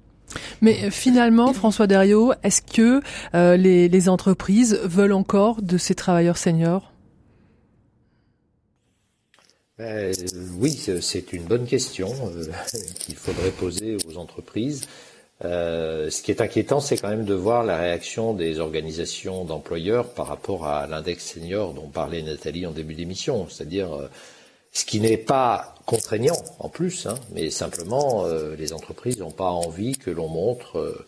[0.62, 3.02] Mais euh, finalement, François Derriot, est-ce que
[3.34, 6.92] les, les entreprises veulent encore de ces travailleurs seniors?
[9.78, 10.12] Ben,
[10.60, 10.72] oui,
[11.02, 12.12] c'est une bonne question
[13.00, 14.88] qu'il faudrait poser aux entreprises.
[15.46, 20.10] Euh, ce qui est inquiétant, c'est quand même de voir la réaction des organisations d'employeurs
[20.10, 24.08] par rapport à l'index senior dont parlait Nathalie en début d'émission, c'est-à-dire euh,
[24.78, 29.50] ce qui n'est pas contraignant en plus, hein, mais simplement euh, les entreprises n'ont pas
[29.50, 31.06] envie que l'on montre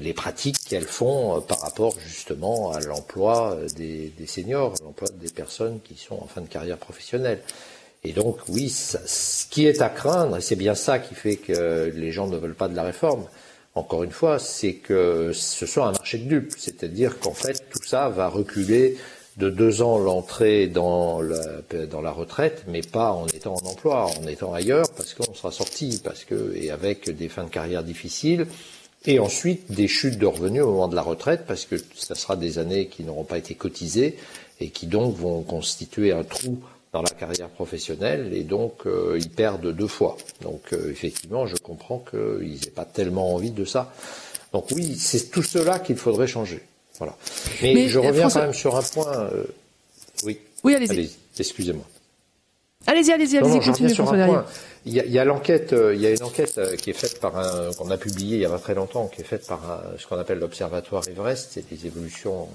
[0.00, 5.28] les pratiques qu'elles font par rapport justement à l'emploi des, des, seniors, à l'emploi des
[5.28, 7.42] personnes qui sont en fin de carrière professionnelle.
[8.02, 11.92] Et donc oui, ce qui est à craindre, et c'est bien ça qui fait que
[11.94, 13.26] les gens ne veulent pas de la réforme,
[13.76, 16.54] encore une fois, c'est que ce soit un marché de dupes.
[16.56, 18.96] C'est-à-dire qu'en fait, tout ça va reculer
[19.36, 24.54] de deux ans l'entrée dans la, retraite, mais pas en étant en emploi, en étant
[24.54, 28.46] ailleurs, parce qu'on sera sorti, parce que, et avec des fins de carrière difficiles,
[29.04, 32.36] et ensuite des chutes de revenus au moment de la retraite, parce que ça sera
[32.36, 34.16] des années qui n'auront pas été cotisées,
[34.60, 36.58] et qui donc vont constituer un trou
[36.92, 40.16] dans la carrière professionnelle et donc euh, ils perdent deux fois.
[40.40, 43.92] Donc euh, effectivement, je comprends qu'ils n'aient pas tellement envie de ça.
[44.52, 46.62] Donc oui, c'est tout cela qu'il faudrait changer.
[46.98, 47.14] Voilà.
[47.62, 49.12] Mais, je reviens quand même sur un point.
[49.14, 49.44] Euh,
[50.24, 50.38] oui.
[50.64, 51.10] Oui, allez-y.
[51.38, 51.84] Excusez-moi.
[52.86, 53.92] Allez-y, allez-y, allez-y, continuez,
[54.84, 57.18] Il y a, il y a l'enquête, il y a une enquête qui est faite
[57.18, 59.58] par un, qu'on a publiée il y a pas très longtemps, qui est faite par
[59.68, 62.48] un, ce qu'on appelle l'Observatoire Everest, c'est les évolutions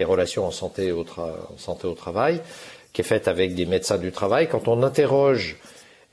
[0.00, 2.40] et relations en santé au, en santé au travail
[2.96, 5.58] qui est faite avec des médecins du travail, quand on interroge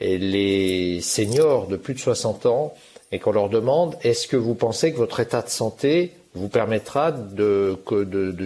[0.02, 2.74] les seniors de plus de 60 ans
[3.14, 7.12] et qu'on leur demande est-ce que vous pensez que votre état de santé vous permettra
[7.12, 7.78] de,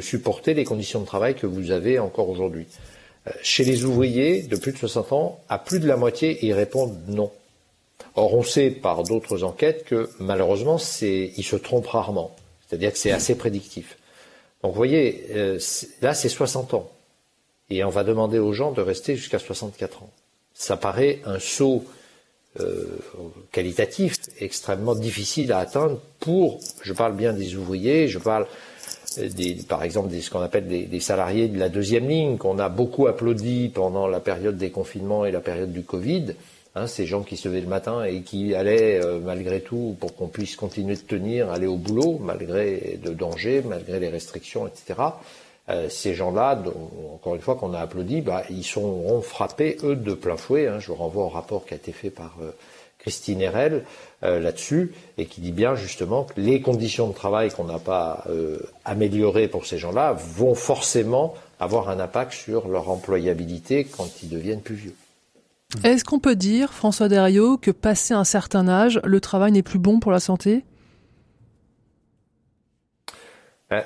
[0.01, 2.67] supporter les conditions de travail que vous avez encore aujourd'hui
[3.27, 6.53] euh, Chez les ouvriers de plus de 60 ans, à plus de la moitié, ils
[6.53, 7.31] répondent non.
[8.15, 12.35] Or, on sait par d'autres enquêtes que malheureusement, ils se trompent rarement.
[12.67, 13.97] C'est-à-dire que c'est assez prédictif.
[14.61, 15.59] Donc, vous voyez, euh,
[16.01, 16.91] là, c'est 60 ans
[17.69, 20.09] et on va demander aux gens de rester jusqu'à 64 ans.
[20.53, 21.85] Ça paraît un saut
[23.51, 28.47] qualitatif extrêmement difficile à atteindre pour, je parle bien des ouvriers, je parle
[29.17, 32.59] euh, des, par exemple de ce qu'on appelle des, salariés de la deuxième ligne qu'on
[32.59, 36.33] a beaucoup applaudi pendant la période des confinements et la période du Covid.
[36.75, 40.15] Hein, ces gens qui se levaient le matin et qui allaient euh, malgré tout pour
[40.15, 44.99] qu'on puisse continuer de tenir, aller au boulot malgré de dangers, malgré les restrictions, etc.
[45.69, 46.61] Euh, ces gens-là,
[47.13, 50.67] encore une fois qu'on a applaudi, bah, ils seront frappés, eux, de plein fouet.
[50.67, 50.79] Hein.
[50.79, 52.51] Je vous renvoie au rapport qui a été fait par euh,
[52.99, 53.83] Christine Herel
[54.23, 58.23] euh, là-dessus, et qui dit bien justement que les conditions de travail qu'on n'a pas
[58.85, 64.61] améliorées pour ces gens-là vont forcément avoir un impact sur leur employabilité quand ils deviennent
[64.61, 64.95] plus vieux.
[65.83, 69.79] Est-ce qu'on peut dire, François Derriot, que passé un certain âge, le travail n'est plus
[69.79, 70.63] bon pour la santé?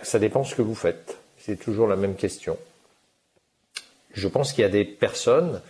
[0.03, 1.20] Ça dépend ce que vous faites.
[1.43, 2.57] C'est toujours la même question.
[4.13, 5.61] Je pense qu'il y a des personnes,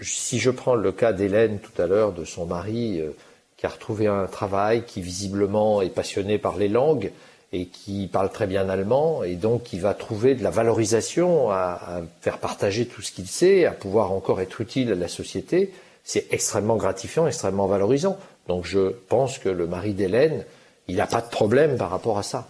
[0.00, 3.10] si je prends le cas d'Hélène tout à l'heure, de son mari euh,
[3.56, 7.12] qui a retrouvé un travail, qui visiblement est passionné par les langues
[7.52, 12.00] et qui parle très bien allemand, et donc qui va trouver de la valorisation à,
[12.20, 15.72] faire partager tout ce qu'il sait, à pouvoir encore être utile à la société,
[16.04, 18.16] c'est extrêmement gratifiant, extrêmement valorisant.
[18.46, 20.44] Donc je pense que le mari d'Hélène,
[20.86, 22.48] il n'a pas de problème par rapport à ça.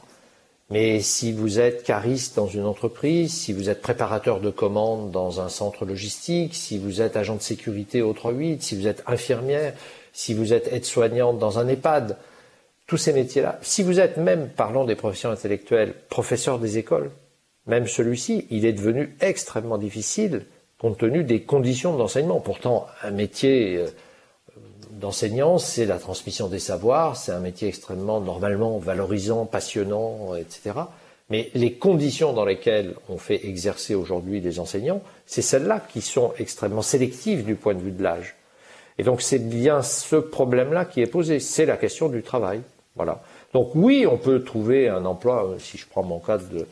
[0.70, 5.40] Mais si vous êtes cariste dans une entreprise, si vous êtes préparateur de commandes dans
[5.40, 9.74] un centre logistique, si vous êtes agent de sécurité au 3-8, si vous êtes infirmière,
[10.12, 12.16] si vous êtes aide-soignante dans un EHPAD,
[12.86, 13.58] tous ces métiers-là.
[13.62, 17.10] Si vous êtes même, parlons des professions intellectuelles, professeur des écoles,
[17.66, 20.44] même celui-ci, il est devenu extrêmement difficile
[20.80, 22.40] compte tenu des conditions d'enseignement.
[22.40, 23.86] Pourtant, un métier euh,
[25.00, 30.72] d'enseignant, c'est la transmission des savoirs, c'est un métier extrêmement normalement valorisant, passionnant, etc.
[31.30, 36.32] Mais les conditions dans lesquelles on fait exercer aujourd'hui des enseignants, c'est celles-là qui sont
[36.38, 38.36] extrêmement sélectives du point de vue de l'âge.
[38.98, 42.60] Et donc c'est bien ce problème-là qui est posé, c'est la question du travail.
[42.96, 43.22] Voilà.
[43.54, 46.66] Donc oui, on peut trouver un emploi, si je prends mon cas de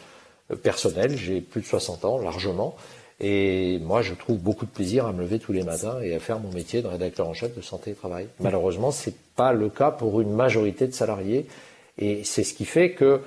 [0.57, 2.77] personnel, j'ai plus de 60 ans largement,
[3.21, 6.21] et moi, je trouve beaucoup de plaisir à me lever tous les matins et à
[6.21, 8.29] faire mon métier de rédacteur en chef de santé et travail.
[8.39, 11.47] Malheureusement, c'est pas le cas pour une majorité de salariés.
[11.99, 13.21] Et c'est ce qui fait que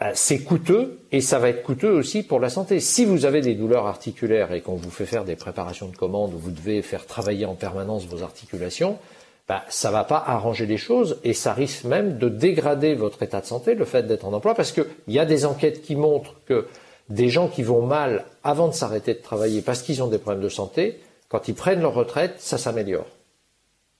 [0.00, 2.80] bah, c'est coûteux et ça va être coûteux aussi pour la santé.
[2.80, 6.34] Si vous avez des douleurs articulaires et qu'on vous fait faire des préparations de commandes
[6.34, 8.98] où vous devez faire travailler en permanence vos articulations,
[9.46, 13.40] bah, ça va pas arranger les choses et ça risque même de dégrader votre état
[13.40, 16.34] de santé, le fait d'être en emploi, parce qu'il y a des enquêtes qui montrent
[16.46, 16.66] que
[17.08, 20.42] des gens qui vont mal avant de s'arrêter de travailler parce qu'ils ont des problèmes
[20.42, 23.06] de santé, quand ils prennent leur retraite, ça s'améliore.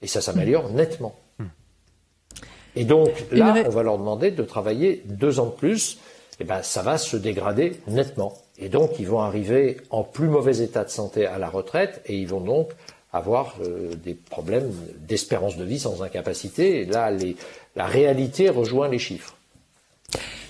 [0.03, 0.77] Et ça s'améliore hmm.
[0.77, 1.15] nettement.
[1.39, 1.47] Hmm.
[2.77, 5.99] Et donc là, on va leur demander de travailler deux ans de plus.
[6.41, 8.33] Et eh ben, ça va se dégrader nettement.
[8.59, 12.17] Et donc, ils vont arriver en plus mauvais état de santé à la retraite et
[12.17, 12.71] ils vont donc
[13.13, 16.83] avoir euh, des problèmes d'espérance de vie sans incapacité.
[16.83, 17.11] Et là,
[17.75, 19.35] la réalité rejoint les chiffres.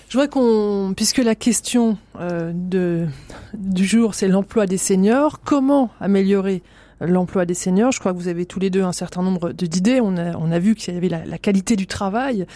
[0.09, 3.05] Je voudrais qu'on, puisque la question euh, de,
[3.53, 6.63] du jour, c'est l'emploi des seniors, comment améliorer
[6.99, 7.91] l'emploi des seniors?
[7.91, 10.01] Je crois que vous avez tous les deux un certain nombre d'idées.
[10.01, 12.47] On a, on a vu qu'il y avait la, la, qualité du travail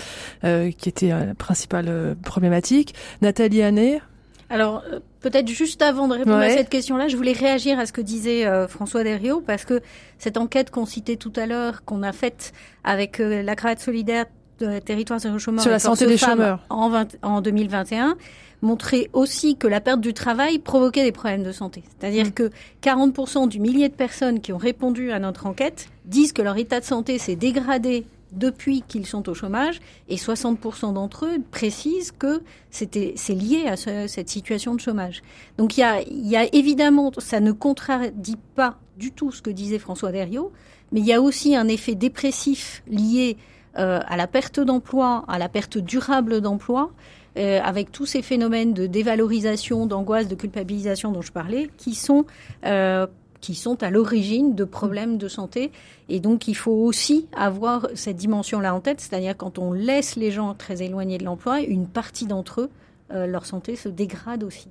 [0.43, 2.95] euh, qui était euh, la principale euh, problématique.
[3.22, 4.01] Nathalie Hannet
[4.49, 4.84] alors,
[5.22, 8.45] peut-être juste avant de répondre à cette question-là, je voulais réagir à ce que disait
[8.68, 9.82] François Derriot, parce que
[10.20, 12.51] cette enquête qu'on citait tout à l'heure, qu'on a faite
[12.84, 14.26] avec la Crête solidaire
[14.60, 18.18] de territoire zéro chômeur sur la santé des chômeurs en, en 2021
[18.64, 21.84] montrait aussi que la perte du travail provoquait des problèmes de santé.
[21.99, 22.32] C'est-à-dire mm.
[22.32, 22.49] que
[22.82, 26.80] 40% du millier de personnes qui ont répondu à notre enquête disent que leur état
[26.80, 29.80] de santé s'est dégradé depuis qu'ils sont au chômage
[30.10, 32.41] et 60% d'entre eux précisent que
[32.72, 35.22] c'était c'est lié à cette situation de chômage.
[35.58, 39.41] Donc il y a, il y a évidemment ça ne contradit pas du tout ce
[39.41, 40.51] que disait François Derriot,
[40.91, 43.38] mais il y a aussi un effet dépressif lié
[43.78, 46.91] euh, à la perte d'emploi, à la perte durable d'emploi,
[47.38, 52.26] euh, avec tous ces phénomènes de dévalorisation, d'angoisse, de culpabilisation dont je parlais, qui sont
[52.65, 53.07] euh,
[53.41, 55.71] qui sont à l'origine de problèmes de santé.
[56.07, 60.32] Et donc, il faut aussi avoir cette dimension-là en tête, c'est-à-dire quand on laisse les
[60.32, 62.69] gens très éloignés de l'emploi, une partie d'entre eux,
[63.09, 64.69] leur santé se dégrade aussi.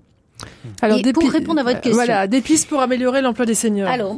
[0.80, 3.90] Alors, pour répondre à votre question, voilà, des pistes pour améliorer l'emploi des seniors.
[3.90, 4.16] Alors,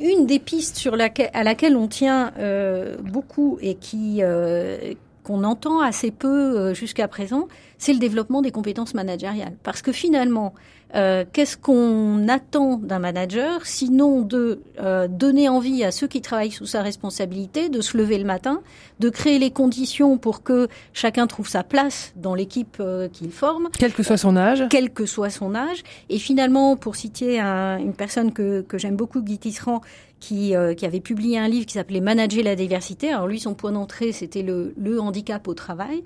[0.00, 4.94] une des pistes sur laquelle, à laquelle on tient euh, beaucoup et qui euh,
[5.24, 9.56] qu'on entend assez peu euh, jusqu'à présent, c'est le développement des compétences managériales.
[9.62, 10.54] Parce que finalement,
[10.94, 16.50] euh, qu'est-ce qu'on attend d'un manager sinon de euh, donner envie à ceux qui travaillent
[16.50, 18.62] sous sa responsabilité de se lever le matin,
[18.98, 23.68] de créer les conditions pour que chacun trouve sa place dans l'équipe euh, qu'il forme,
[23.78, 25.82] quel que soit son âge, quel que soit son âge.
[26.08, 29.82] Et finalement, pour citer une personne que, que j'aime beaucoup, Guy Tisserand,
[30.20, 33.10] qui, qui avait publié un livre qui s'appelait Manager la diversité.
[33.10, 36.02] Alors lui, son point d'entrée, c'était le, le handicap au travail.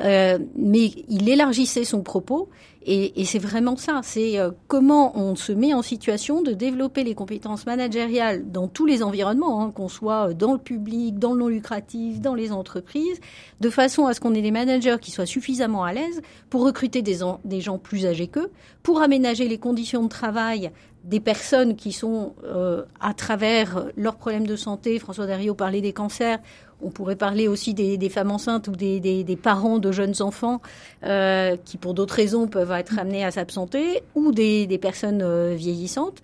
[0.00, 2.48] Euh, mais il élargissait son propos
[2.86, 4.00] et, et c'est vraiment ça.
[4.02, 8.86] C'est euh, comment on se met en situation de développer les compétences managériales dans tous
[8.86, 13.20] les environnements, hein, qu'on soit dans le public, dans le non lucratif, dans les entreprises,
[13.60, 16.20] de façon à ce qu'on ait des managers qui soient suffisamment à l'aise
[16.50, 18.50] pour recruter des, des gens plus âgés qu'eux,
[18.82, 20.70] pour aménager les conditions de travail
[21.04, 25.92] des personnes qui sont, euh, à travers leurs problèmes de santé, François Dario parlait des
[25.92, 26.38] cancers,
[26.82, 30.60] on pourrait parler aussi des, femmes enceintes ou des, parents de jeunes enfants
[31.04, 36.20] euh, qui, pour d'autres raisons, peuvent être amenés à s'absenter, ou des, personnes euh, vieillissantes.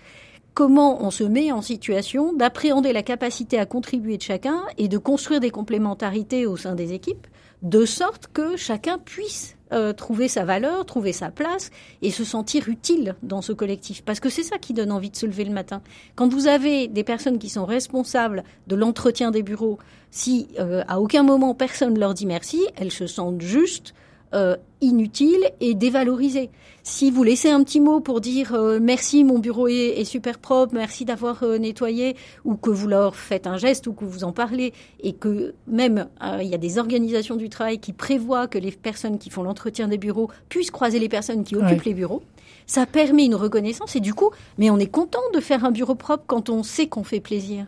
[0.55, 4.99] Comment on se met en situation d'appréhender la capacité à contribuer de chacun et de
[4.99, 7.27] construire des complémentarités au sein des équipes,
[7.63, 11.71] de sorte que chacun puisse euh, trouver sa valeur, trouver sa place
[12.03, 14.03] et se sentir utile dans ce collectif.
[14.03, 15.81] Parce que c'est ça qui donne envie de se lever le matin.
[16.17, 19.79] Quand vous avez des personnes qui sont responsables de l'entretien des bureaux,
[20.11, 23.95] si euh, à aucun moment personne leur dit merci, elles se sentent juste
[24.33, 26.51] euh, inutile et dévalorisé.
[26.85, 30.73] Si vous laissez un petit mot pour dire euh, merci, mon bureau est, super propre,
[30.73, 34.33] merci d'avoir euh, nettoyé, ou que vous leur faites un geste ou que vous en
[34.33, 36.09] parlez, et que même
[36.41, 39.89] il y a des organisations du travail qui prévoient que les personnes qui font l'entretien
[39.89, 42.23] des bureaux puissent croiser les personnes qui occupent les bureaux,
[42.67, 45.97] ça permet une reconnaissance et du coup, mais on est content de faire un bureau
[45.97, 47.67] propre quand on sait qu'on fait plaisir.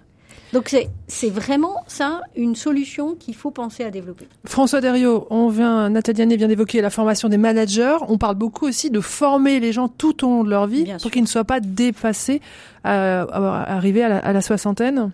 [0.53, 0.77] Donc
[1.09, 4.27] c'est vraiment ça une solution qu'il faut penser à développer.
[4.45, 7.97] François Derriot, on vient, Nathalie vient d'évoquer la formation des managers.
[8.09, 11.11] On parle beaucoup aussi de former les gens tout au long de leur vie pour
[11.11, 12.43] qu'ils ne soient pas dépassés
[12.85, 15.11] à, à arriver à la, soixantaine.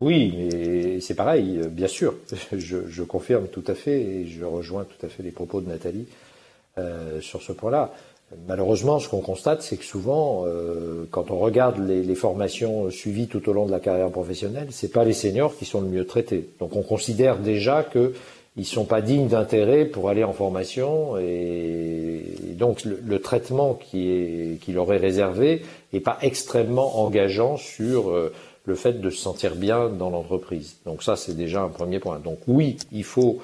[0.00, 2.14] Oui, mais c'est pareil, bien sûr.
[2.52, 6.06] Je, confirme tout à fait et je rejoins tout à fait les propos de Nathalie
[6.78, 7.92] euh, sur ce point-là.
[8.46, 13.48] Malheureusement, ce qu'on constate, c'est que souvent, euh, quand on regarde les, formations suivies tout
[13.48, 16.46] au long de la carrière professionnelle, c'est pas les seniors qui sont le mieux traités.
[16.60, 18.12] Donc, on considère déjà qu'ils
[18.56, 22.22] ne sont pas dignes d'intérêt pour aller en formation, et,
[22.52, 25.62] donc le, traitement qui, est, qui leur est réservé
[25.94, 28.34] n'est pas extrêmement engageant sur euh,
[28.66, 30.76] le fait de se sentir bien dans l'entreprise.
[30.84, 32.18] Donc ça, c'est déjà un premier point.
[32.18, 33.38] Donc oui, il faut.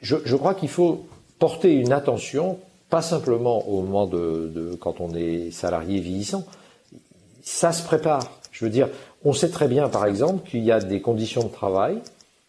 [0.00, 1.06] Je crois qu'il faut
[1.38, 2.58] porter une attention
[2.92, 6.44] pas simplement au moment de, quand on est salarié vieillissant,
[7.42, 8.38] ça se prépare.
[8.50, 8.90] Je veux dire,
[9.24, 12.02] on sait très bien, par exemple, qu'il y a des conditions de travail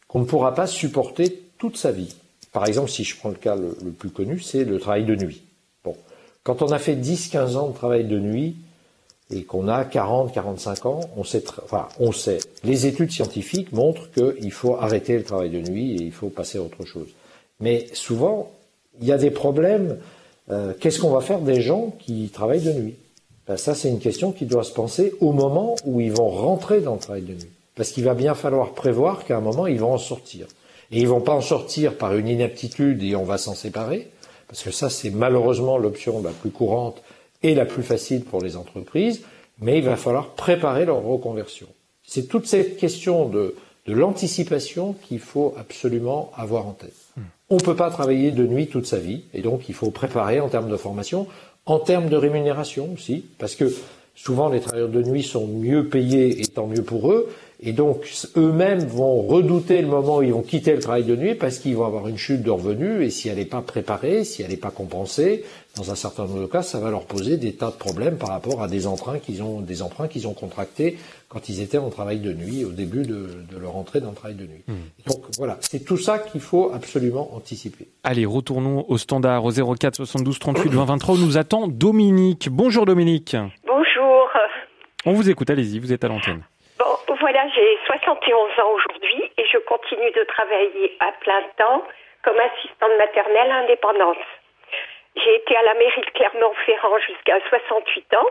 [0.10, 2.14] qu'on ne pourra pas supporter toute sa vie.
[2.52, 5.44] Par exemple, si je prends le cas le, plus connu, c'est le travail de nuit.
[5.86, 5.96] Bon,
[6.44, 8.58] quand on a fait 10-15 ans de travail de nuit
[9.32, 12.40] et qu'on a 40-45 ans, on sait, enfin, on sait.
[12.66, 16.58] Les études scientifiques montrent qu'il faut arrêter le travail de nuit et il faut passer
[16.58, 17.08] à autre chose.
[17.62, 18.52] Mais souvent,
[19.00, 20.00] il y a des problèmes
[20.52, 22.96] euh, qu'est-ce qu'on va faire des gens qui travaillent de nuit?
[23.48, 26.82] Ben, Ça, c'est une question qui doit se penser au moment où ils vont rentrer
[26.82, 27.52] dans le travail de nuit.
[27.76, 30.48] Parce qu'il va bien falloir prévoir qu'à un moment, ils vont en sortir.
[30.92, 34.10] Et ils vont pas en sortir par une inaptitude et on va s'en séparer,
[34.48, 37.02] parce que ça, c'est malheureusement l'option la plus courante
[37.42, 39.22] et la plus facile pour les entreprises,
[39.60, 41.68] mais il va falloir préparer leur reconversion.
[42.06, 43.56] C'est toute cette question de,
[43.86, 46.94] de l'anticipation qu'il faut absolument avoir en tête.
[47.50, 50.40] On ne peut pas travailler de nuit toute sa vie, et donc il faut préparer
[50.40, 51.28] en termes de formation,
[51.66, 53.74] en termes de rémunération aussi, parce que
[54.16, 57.30] souvent les travailleurs de nuit sont mieux payés et tant mieux pour eux,
[57.66, 58.06] et donc
[58.36, 61.78] eux-mêmes vont redouter le moment où ils vont quitter le travail de nuit parce qu'ils
[61.78, 64.58] vont avoir une chute de revenus, et si elle n'est pas préparée, si elle n'est
[64.58, 65.46] pas compensée,
[65.78, 68.30] dans un certain nombre de cas, ça va leur poser des tas de problèmes par
[68.30, 70.98] rapport à des emprunts qu'ils ont, des emprunts qu'ils ont contractés
[71.30, 73.28] quand ils étaient en travail de nuit, au début de,
[73.60, 74.64] leur entrée dans le travail de nuit.
[74.68, 74.74] Hmm.
[75.08, 77.88] Donc voilà, c'est tout ça qu'il faut absolument anticiper.
[78.04, 82.50] Allez, retournons au standard au 04 72 38 20 23 où nous attend Dominique.
[82.52, 83.38] Bonjour Dominique.
[83.66, 84.30] Bonjour.
[85.06, 86.44] On vous écoute, allez-y, vous êtes à l'antenne.
[87.24, 91.82] Voilà, j'ai 71 ans aujourd'hui et je continue de travailler à plein temps
[92.22, 94.26] comme assistante maternelle à indépendance.
[95.16, 98.28] J'ai été à la mairie de Clermont-Ferrand jusqu'à 68 ans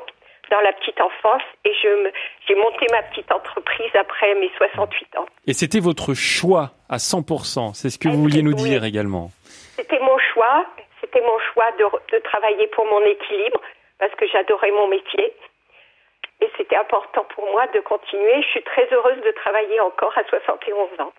[0.50, 2.10] dans la petite enfance et je
[2.46, 5.26] j'ai monté ma petite entreprise après mes 68 ans.
[5.46, 9.30] Et c'était votre choix à 100%, c'est ce que vous vouliez nous dire également.
[9.74, 10.66] C'était mon choix,
[11.00, 13.62] c'était mon choix de, de travailler pour mon équilibre
[13.98, 15.32] parce que j'adorais mon métier.
[16.42, 18.42] Et c'était important pour moi de continuer.
[18.42, 21.12] Je suis très heureuse de travailler encore à 71 ans.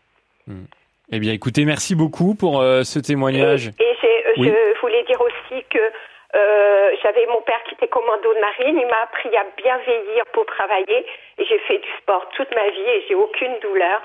[0.47, 0.65] Hmm.
[1.11, 3.67] Eh bien, écoutez, merci beaucoup pour euh, ce témoignage.
[3.79, 3.95] Et,
[4.35, 8.77] je voulais dire aussi que euh, j'avais mon père qui était commando de marine.
[8.79, 11.05] Il m'a appris à bien vieillir pour travailler.
[11.37, 14.01] Et j'ai fait du sport toute ma vie et j'ai aucune douleur.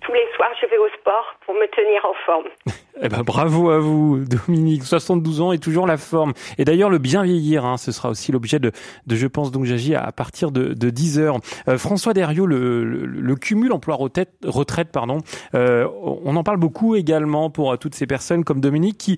[0.00, 2.48] Tous les soirs, je vais au sport pour me tenir en forme.
[3.02, 4.84] eh ben, bravo à vous, Dominique.
[4.84, 6.32] 72 ans et toujours la forme.
[6.58, 8.72] Et d'ailleurs, le bien vieillir, hein, ce sera aussi l'objet de,
[9.08, 11.38] Je pense donc j'agis à partir de, de 10 heures.
[11.68, 15.18] Euh, François Derriot, le, cumul emploi-retraite, retraite, pardon,
[15.54, 19.16] euh, on en parle beaucoup également pour toutes ces personnes comme Dominique qui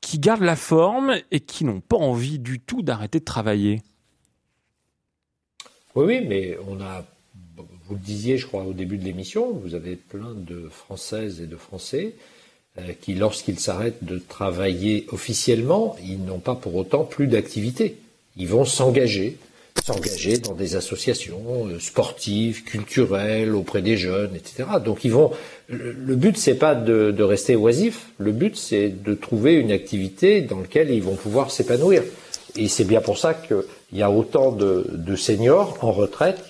[0.00, 3.82] qui gardent la forme et qui n'ont pas envie du tout d'arrêter de travailler.
[5.96, 7.04] Oui, oui, mais on a,
[7.56, 11.46] vous le disiez, je crois, au début de l'émission, vous avez plein de Françaises et
[11.46, 12.37] de Français euh,
[13.00, 17.96] qui, lorsqu'ils s'arrêtent de travailler officiellement, ils n'ont pas pour autant plus d'activité.
[18.36, 19.36] Ils vont s'engager
[19.84, 24.68] s'engager dans des associations euh, sportives, culturelles, auprès des jeunes, etc.
[24.84, 25.32] Donc ils vont.
[25.68, 28.08] Le but c'est pas de, de, rester oisif.
[28.18, 32.02] Le but c'est de trouver une activité dans laquelle ils vont pouvoir s'épanouir.
[32.56, 33.62] Et c'est bien pour ça qu'il
[33.92, 36.42] y a autant de, de, seniors en retraite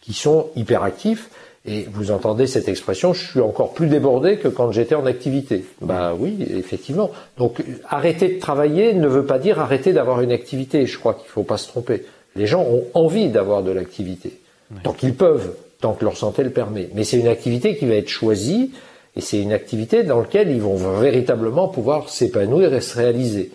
[0.00, 1.30] qui sont hyperactifs.
[1.66, 5.64] Et vous entendez cette expression, je suis encore plus débordé que quand j'étais en activité.
[5.80, 7.10] Bah oui, effectivement.
[7.38, 10.86] Donc arrêter de travailler ne veut pas dire arrêter d'avoir une activité.
[10.86, 12.04] Je crois qu'il ne faut pas se tromper.
[12.36, 14.38] Les gens ont envie d'avoir de l'activité,
[14.82, 16.90] tant qu'ils peuvent, tant que leur santé le permet.
[16.94, 18.72] Mais c'est une activité qui va être choisie,
[19.16, 23.52] et c'est une activité dans laquelle ils vont véritablement pouvoir s'épanouir et se réaliser.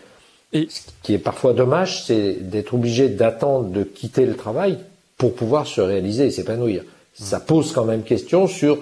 [0.54, 4.80] Et ce qui est parfois dommage, c'est d'être obligé d'attendre de quitter le travail
[5.18, 6.84] pour pouvoir se réaliser et s'épanouir.
[7.20, 8.78] Ça pose quand même question sur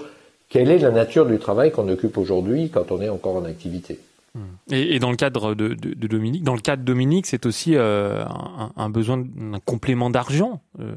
[0.49, 3.99] quelle est la nature du travail qu'on occupe aujourd'hui quand on est encore en activité.
[4.35, 4.41] Hmm.
[4.71, 5.73] Et, dans le cadre de,
[6.07, 8.23] Dominique, dans le cadre de Dominique, c'est aussi euh,
[8.75, 10.91] un, besoin d'un complément d'argent euh,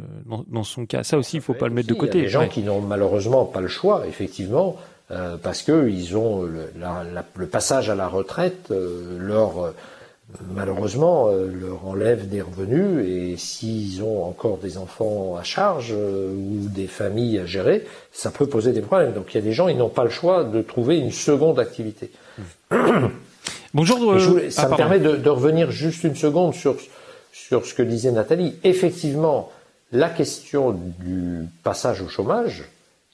[0.48, 1.02] dans, son cas.
[1.02, 2.18] Ça aussi, il faut pas le mettre de côté.
[2.18, 4.76] Il y a des gens qui n'ont malheureusement pas le choix, effectivement,
[5.10, 8.72] euh, parce que ils ont le, passage à la retraite
[9.18, 9.72] leur
[10.54, 16.86] malheureusement leur enlève des revenus et s'ils ont encore des enfants à charge ou des
[16.86, 19.12] familles à gérer, ça peut poser des problèmes.
[19.12, 21.58] Donc il y a des gens, ils n'ont pas le choix de trouver une seconde
[21.58, 22.10] activité.
[23.74, 24.12] Bonjour.
[24.12, 26.76] Euh, ça me permet de, revenir juste une seconde sur,
[27.32, 28.56] sur ce que disait Nathalie.
[28.64, 29.52] Effectivement,
[29.92, 32.64] la question du passage au chômage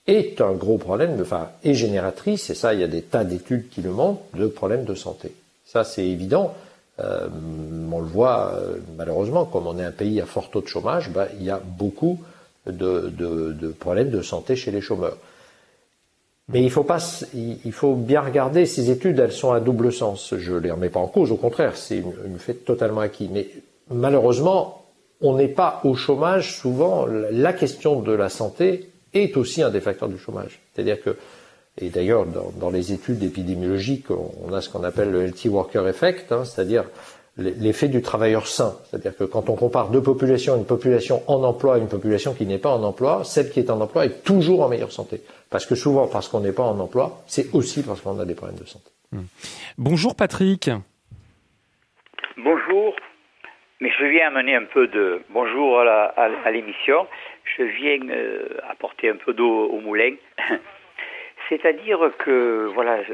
[0.07, 3.69] est un gros problème, enfin, est génératrice, et ça, il y a des tas d'études
[3.69, 5.33] qui le montrent, de problèmes de santé.
[5.67, 6.55] Ça, c'est évident.
[6.99, 7.29] Euh,
[7.93, 11.11] on le voit euh, malheureusement, comme on est un pays à fort taux de chômage,
[11.11, 12.21] bah, il y a beaucoup
[12.67, 15.17] de, problèmes de santé chez les chômeurs.
[16.49, 16.99] Mais il faut pas,
[17.35, 19.19] il faut bien regarder ces études.
[19.19, 20.35] Elles sont à double sens.
[20.37, 21.33] Je les remets pas en cause.
[21.33, 23.29] Au contraire, c'est une, fait totalement acquis.
[23.33, 23.49] Mais
[23.91, 24.85] malheureusement,
[25.21, 26.57] on n'est pas au chômage.
[26.57, 30.61] Souvent, la question de la santé est aussi un des facteurs du chômage.
[30.73, 31.17] C'est-à-dire que,
[31.79, 36.33] et d'ailleurs, dans, les études épidémiologiques, on a ce qu'on appelle le healthy worker effect,
[36.33, 36.85] hein, c'est-à-dire
[37.37, 38.75] l'effet du travailleur sain.
[38.85, 42.47] C'est-à-dire que quand on compare deux populations, une population en emploi et une population qui
[42.47, 45.21] n'est pas en emploi, celle qui est en emploi est toujours en meilleure santé.
[45.51, 48.35] Parce que souvent, parce qu'on n'est pas en emploi, c'est aussi parce qu'on a des
[48.35, 48.91] problèmes de santé.
[49.13, 49.25] Hmm.
[49.77, 50.71] Bonjour Patrick.
[52.39, 52.97] Bonjour.
[53.81, 57.07] Mais je viens amener un peu de bonjour à l'émission.
[57.59, 60.15] Je viens euh, apporter un peu d'eau au moulin.
[61.49, 63.05] C'est-à-dire que voilà,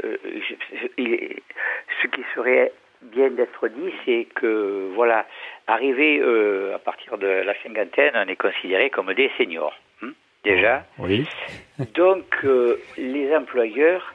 [0.97, 2.73] ce qui serait
[3.03, 5.27] bien d'être dit, c'est que voilà,
[5.67, 10.13] arrivé euh, à partir de la cinquantaine, on est considéré comme des seniors, hein,
[10.45, 10.85] déjà.
[10.99, 11.27] Oui.
[11.95, 14.15] Donc euh, les employeurs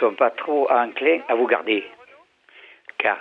[0.00, 1.84] sont pas trop enclins à vous garder,
[2.98, 3.18] car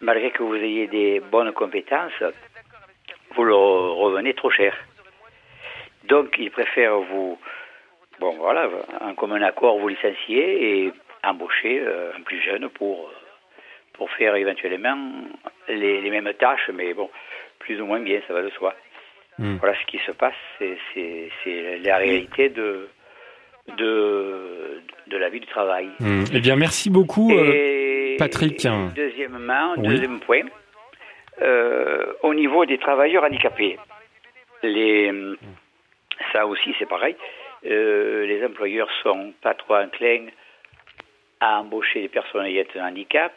[0.00, 2.22] malgré que vous ayez des bonnes compétences,
[3.34, 4.76] vous leur revenez trop cher.
[6.04, 7.38] Donc ils préfèrent vous,
[8.20, 8.68] bon voilà,
[9.00, 10.92] en commun accord vous licencier et
[11.24, 13.10] embaucher euh, un plus jeune pour
[13.94, 14.96] pour faire éventuellement
[15.68, 17.10] les, mêmes tâches, mais bon,
[17.58, 18.74] plus ou moins bien, ça va de soi.
[19.38, 19.56] Hmm.
[19.56, 22.88] Voilà ce qui se passe, c'est la réalité de,
[23.76, 25.90] de, de la vie du travail.
[26.00, 26.24] Hmm.
[26.32, 28.66] Eh bien, merci beaucoup, euh, Patrick.
[28.96, 30.46] deuxièmement, deuxième point,
[31.42, 33.78] euh, au niveau des travailleurs handicapés,
[34.62, 35.12] les,
[36.32, 37.16] ça aussi c'est pareil,
[37.66, 40.26] euh, les employeurs sont pas trop enclins
[41.40, 43.32] à embaucher des personnes ayant un handicap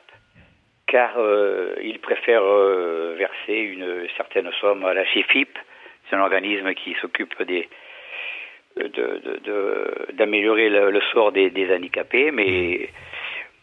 [0.87, 5.57] car euh, ils préfèrent euh, verser une certaine somme à la CFIP,
[6.09, 7.67] c'est un organisme qui s'occupe des
[10.13, 12.89] d'améliorer le, sort des, handicapés, mais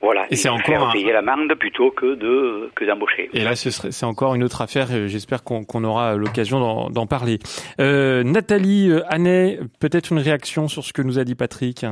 [0.01, 3.29] voilà, et c'est encore payer l'amende plutôt que de que d'embaucher.
[3.33, 4.89] Et là, ce c'est encore une autre affaire.
[5.07, 7.39] J'espère qu'on aura l'occasion d'en parler.
[7.81, 11.85] Euh, Nathalie Annet, peut-être une réaction sur ce que nous a dit Patrick?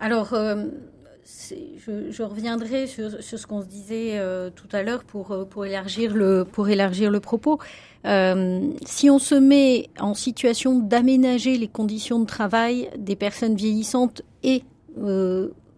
[0.00, 0.34] Alors,
[2.10, 6.14] je, reviendrai sur, ce qu'on se disait euh, tout à l'heure pour, euh, pour, élargir
[6.14, 7.58] le, pour élargir le propos.
[8.06, 14.22] Euh, si on se met en situation d'aménager les conditions de travail des personnes vieillissantes
[14.42, 14.62] et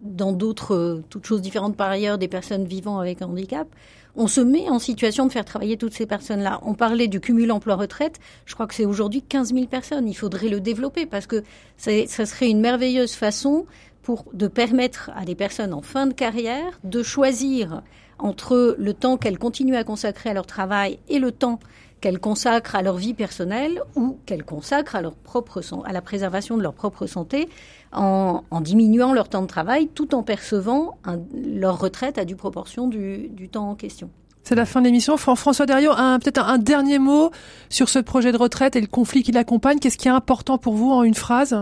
[0.02, 3.66] dans d'autres, toutes choses différentes par ailleurs, des personnes vivant avec un handicap,
[4.14, 6.60] on se met en situation de faire travailler toutes ces personnes-là.
[6.62, 8.18] On parlait du cumul emploi-retraite.
[8.44, 10.06] Je crois que c'est aujourd'hui 15 000 personnes.
[10.06, 11.42] Il faudrait le développer parce que
[11.76, 13.64] ça serait une merveilleuse façon
[14.02, 17.82] pour de permettre à des personnes en fin de carrière de choisir
[18.22, 21.58] entre le temps qu'elles continuent à consacrer à leur travail et le temps
[22.00, 26.56] qu'elles consacrent à leur vie personnelle ou qu'elles consacrent à leur propre à la préservation
[26.56, 27.48] de leur propre santé
[27.92, 30.98] en, diminuant leur temps de travail tout en percevant
[31.34, 34.10] leur retraite à due proportion du, temps en question.
[34.42, 35.16] C'est la fin de l'émission.
[35.16, 37.30] François Derriot, peut-être un, dernier mot
[37.68, 39.78] sur ce projet de retraite et le conflit qui l'accompagne.
[39.78, 41.56] Qu'est-ce qui est important pour vous en une phrase?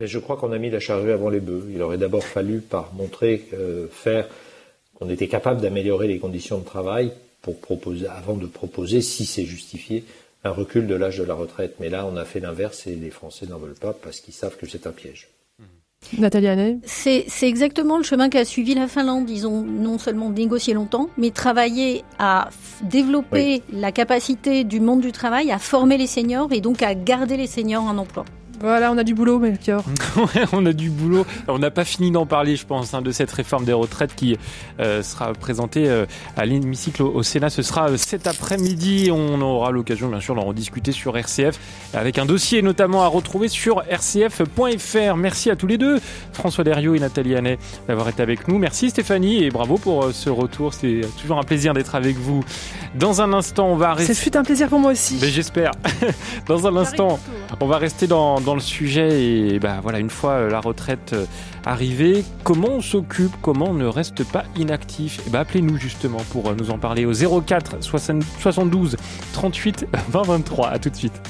[0.00, 1.68] Je crois qu'on a mis la charrue avant les bœufs.
[1.72, 4.26] Il aurait d'abord fallu par montrer, euh, faire
[5.02, 9.44] qu'on était capable d'améliorer les conditions de travail pour proposer, avant de proposer, si c'est
[9.44, 10.04] justifié,
[10.44, 11.74] un recul de l'âge de la retraite.
[11.80, 14.56] Mais là, on a fait l'inverse et les Français n'en veulent pas parce qu'ils savent
[14.56, 15.28] que c'est un piège.
[16.18, 19.30] Nathalie C'est exactement le chemin qu'a suivi la Finlande.
[19.30, 22.50] Ils ont non seulement négocié longtemps, mais travaillé à
[22.82, 27.36] développer la capacité du monde du travail à former les seniors et donc à garder
[27.36, 28.24] les seniors en emploi.
[28.62, 29.82] Voilà, on a du boulot, Melchior.
[30.16, 31.26] ouais, on a du boulot.
[31.48, 34.38] On n'a pas fini d'en parler, je pense, hein, de cette réforme des retraites qui
[34.78, 36.06] euh, sera présentée euh,
[36.36, 37.50] à l'hémicycle au, Sénat.
[37.50, 39.10] Ce sera euh, cet après-midi.
[39.12, 41.58] On aura l'occasion, bien sûr, d'en rediscuter sur RCF,
[41.92, 45.16] avec un dossier notamment à retrouver sur rcf.fr.
[45.16, 45.98] Merci à tous les deux,
[46.32, 47.58] François Derriot et Nathalie Hannet,
[47.88, 48.58] d'avoir été avec nous.
[48.58, 50.72] Merci Stéphanie et bravo pour ce retour.
[50.72, 52.44] C'est toujours un plaisir d'être avec vous.
[52.94, 54.14] Dans un instant, on va rester.
[54.14, 55.18] C'est fut un plaisir pour moi aussi.
[55.20, 55.72] Mais j'espère.
[56.46, 57.18] Dans un instant,
[57.60, 61.12] on va rester dans, dans le sujet et bah voilà, une fois euh, la retraite
[61.12, 61.26] euh,
[61.64, 65.20] arrivée, comment on s'occupe, comment on ne reste pas inactif?
[65.26, 68.96] Et bah appelez-nous justement pour euh, nous en parler au 04 72
[69.32, 70.68] 38 20 23.
[70.68, 71.20] À tout de suite.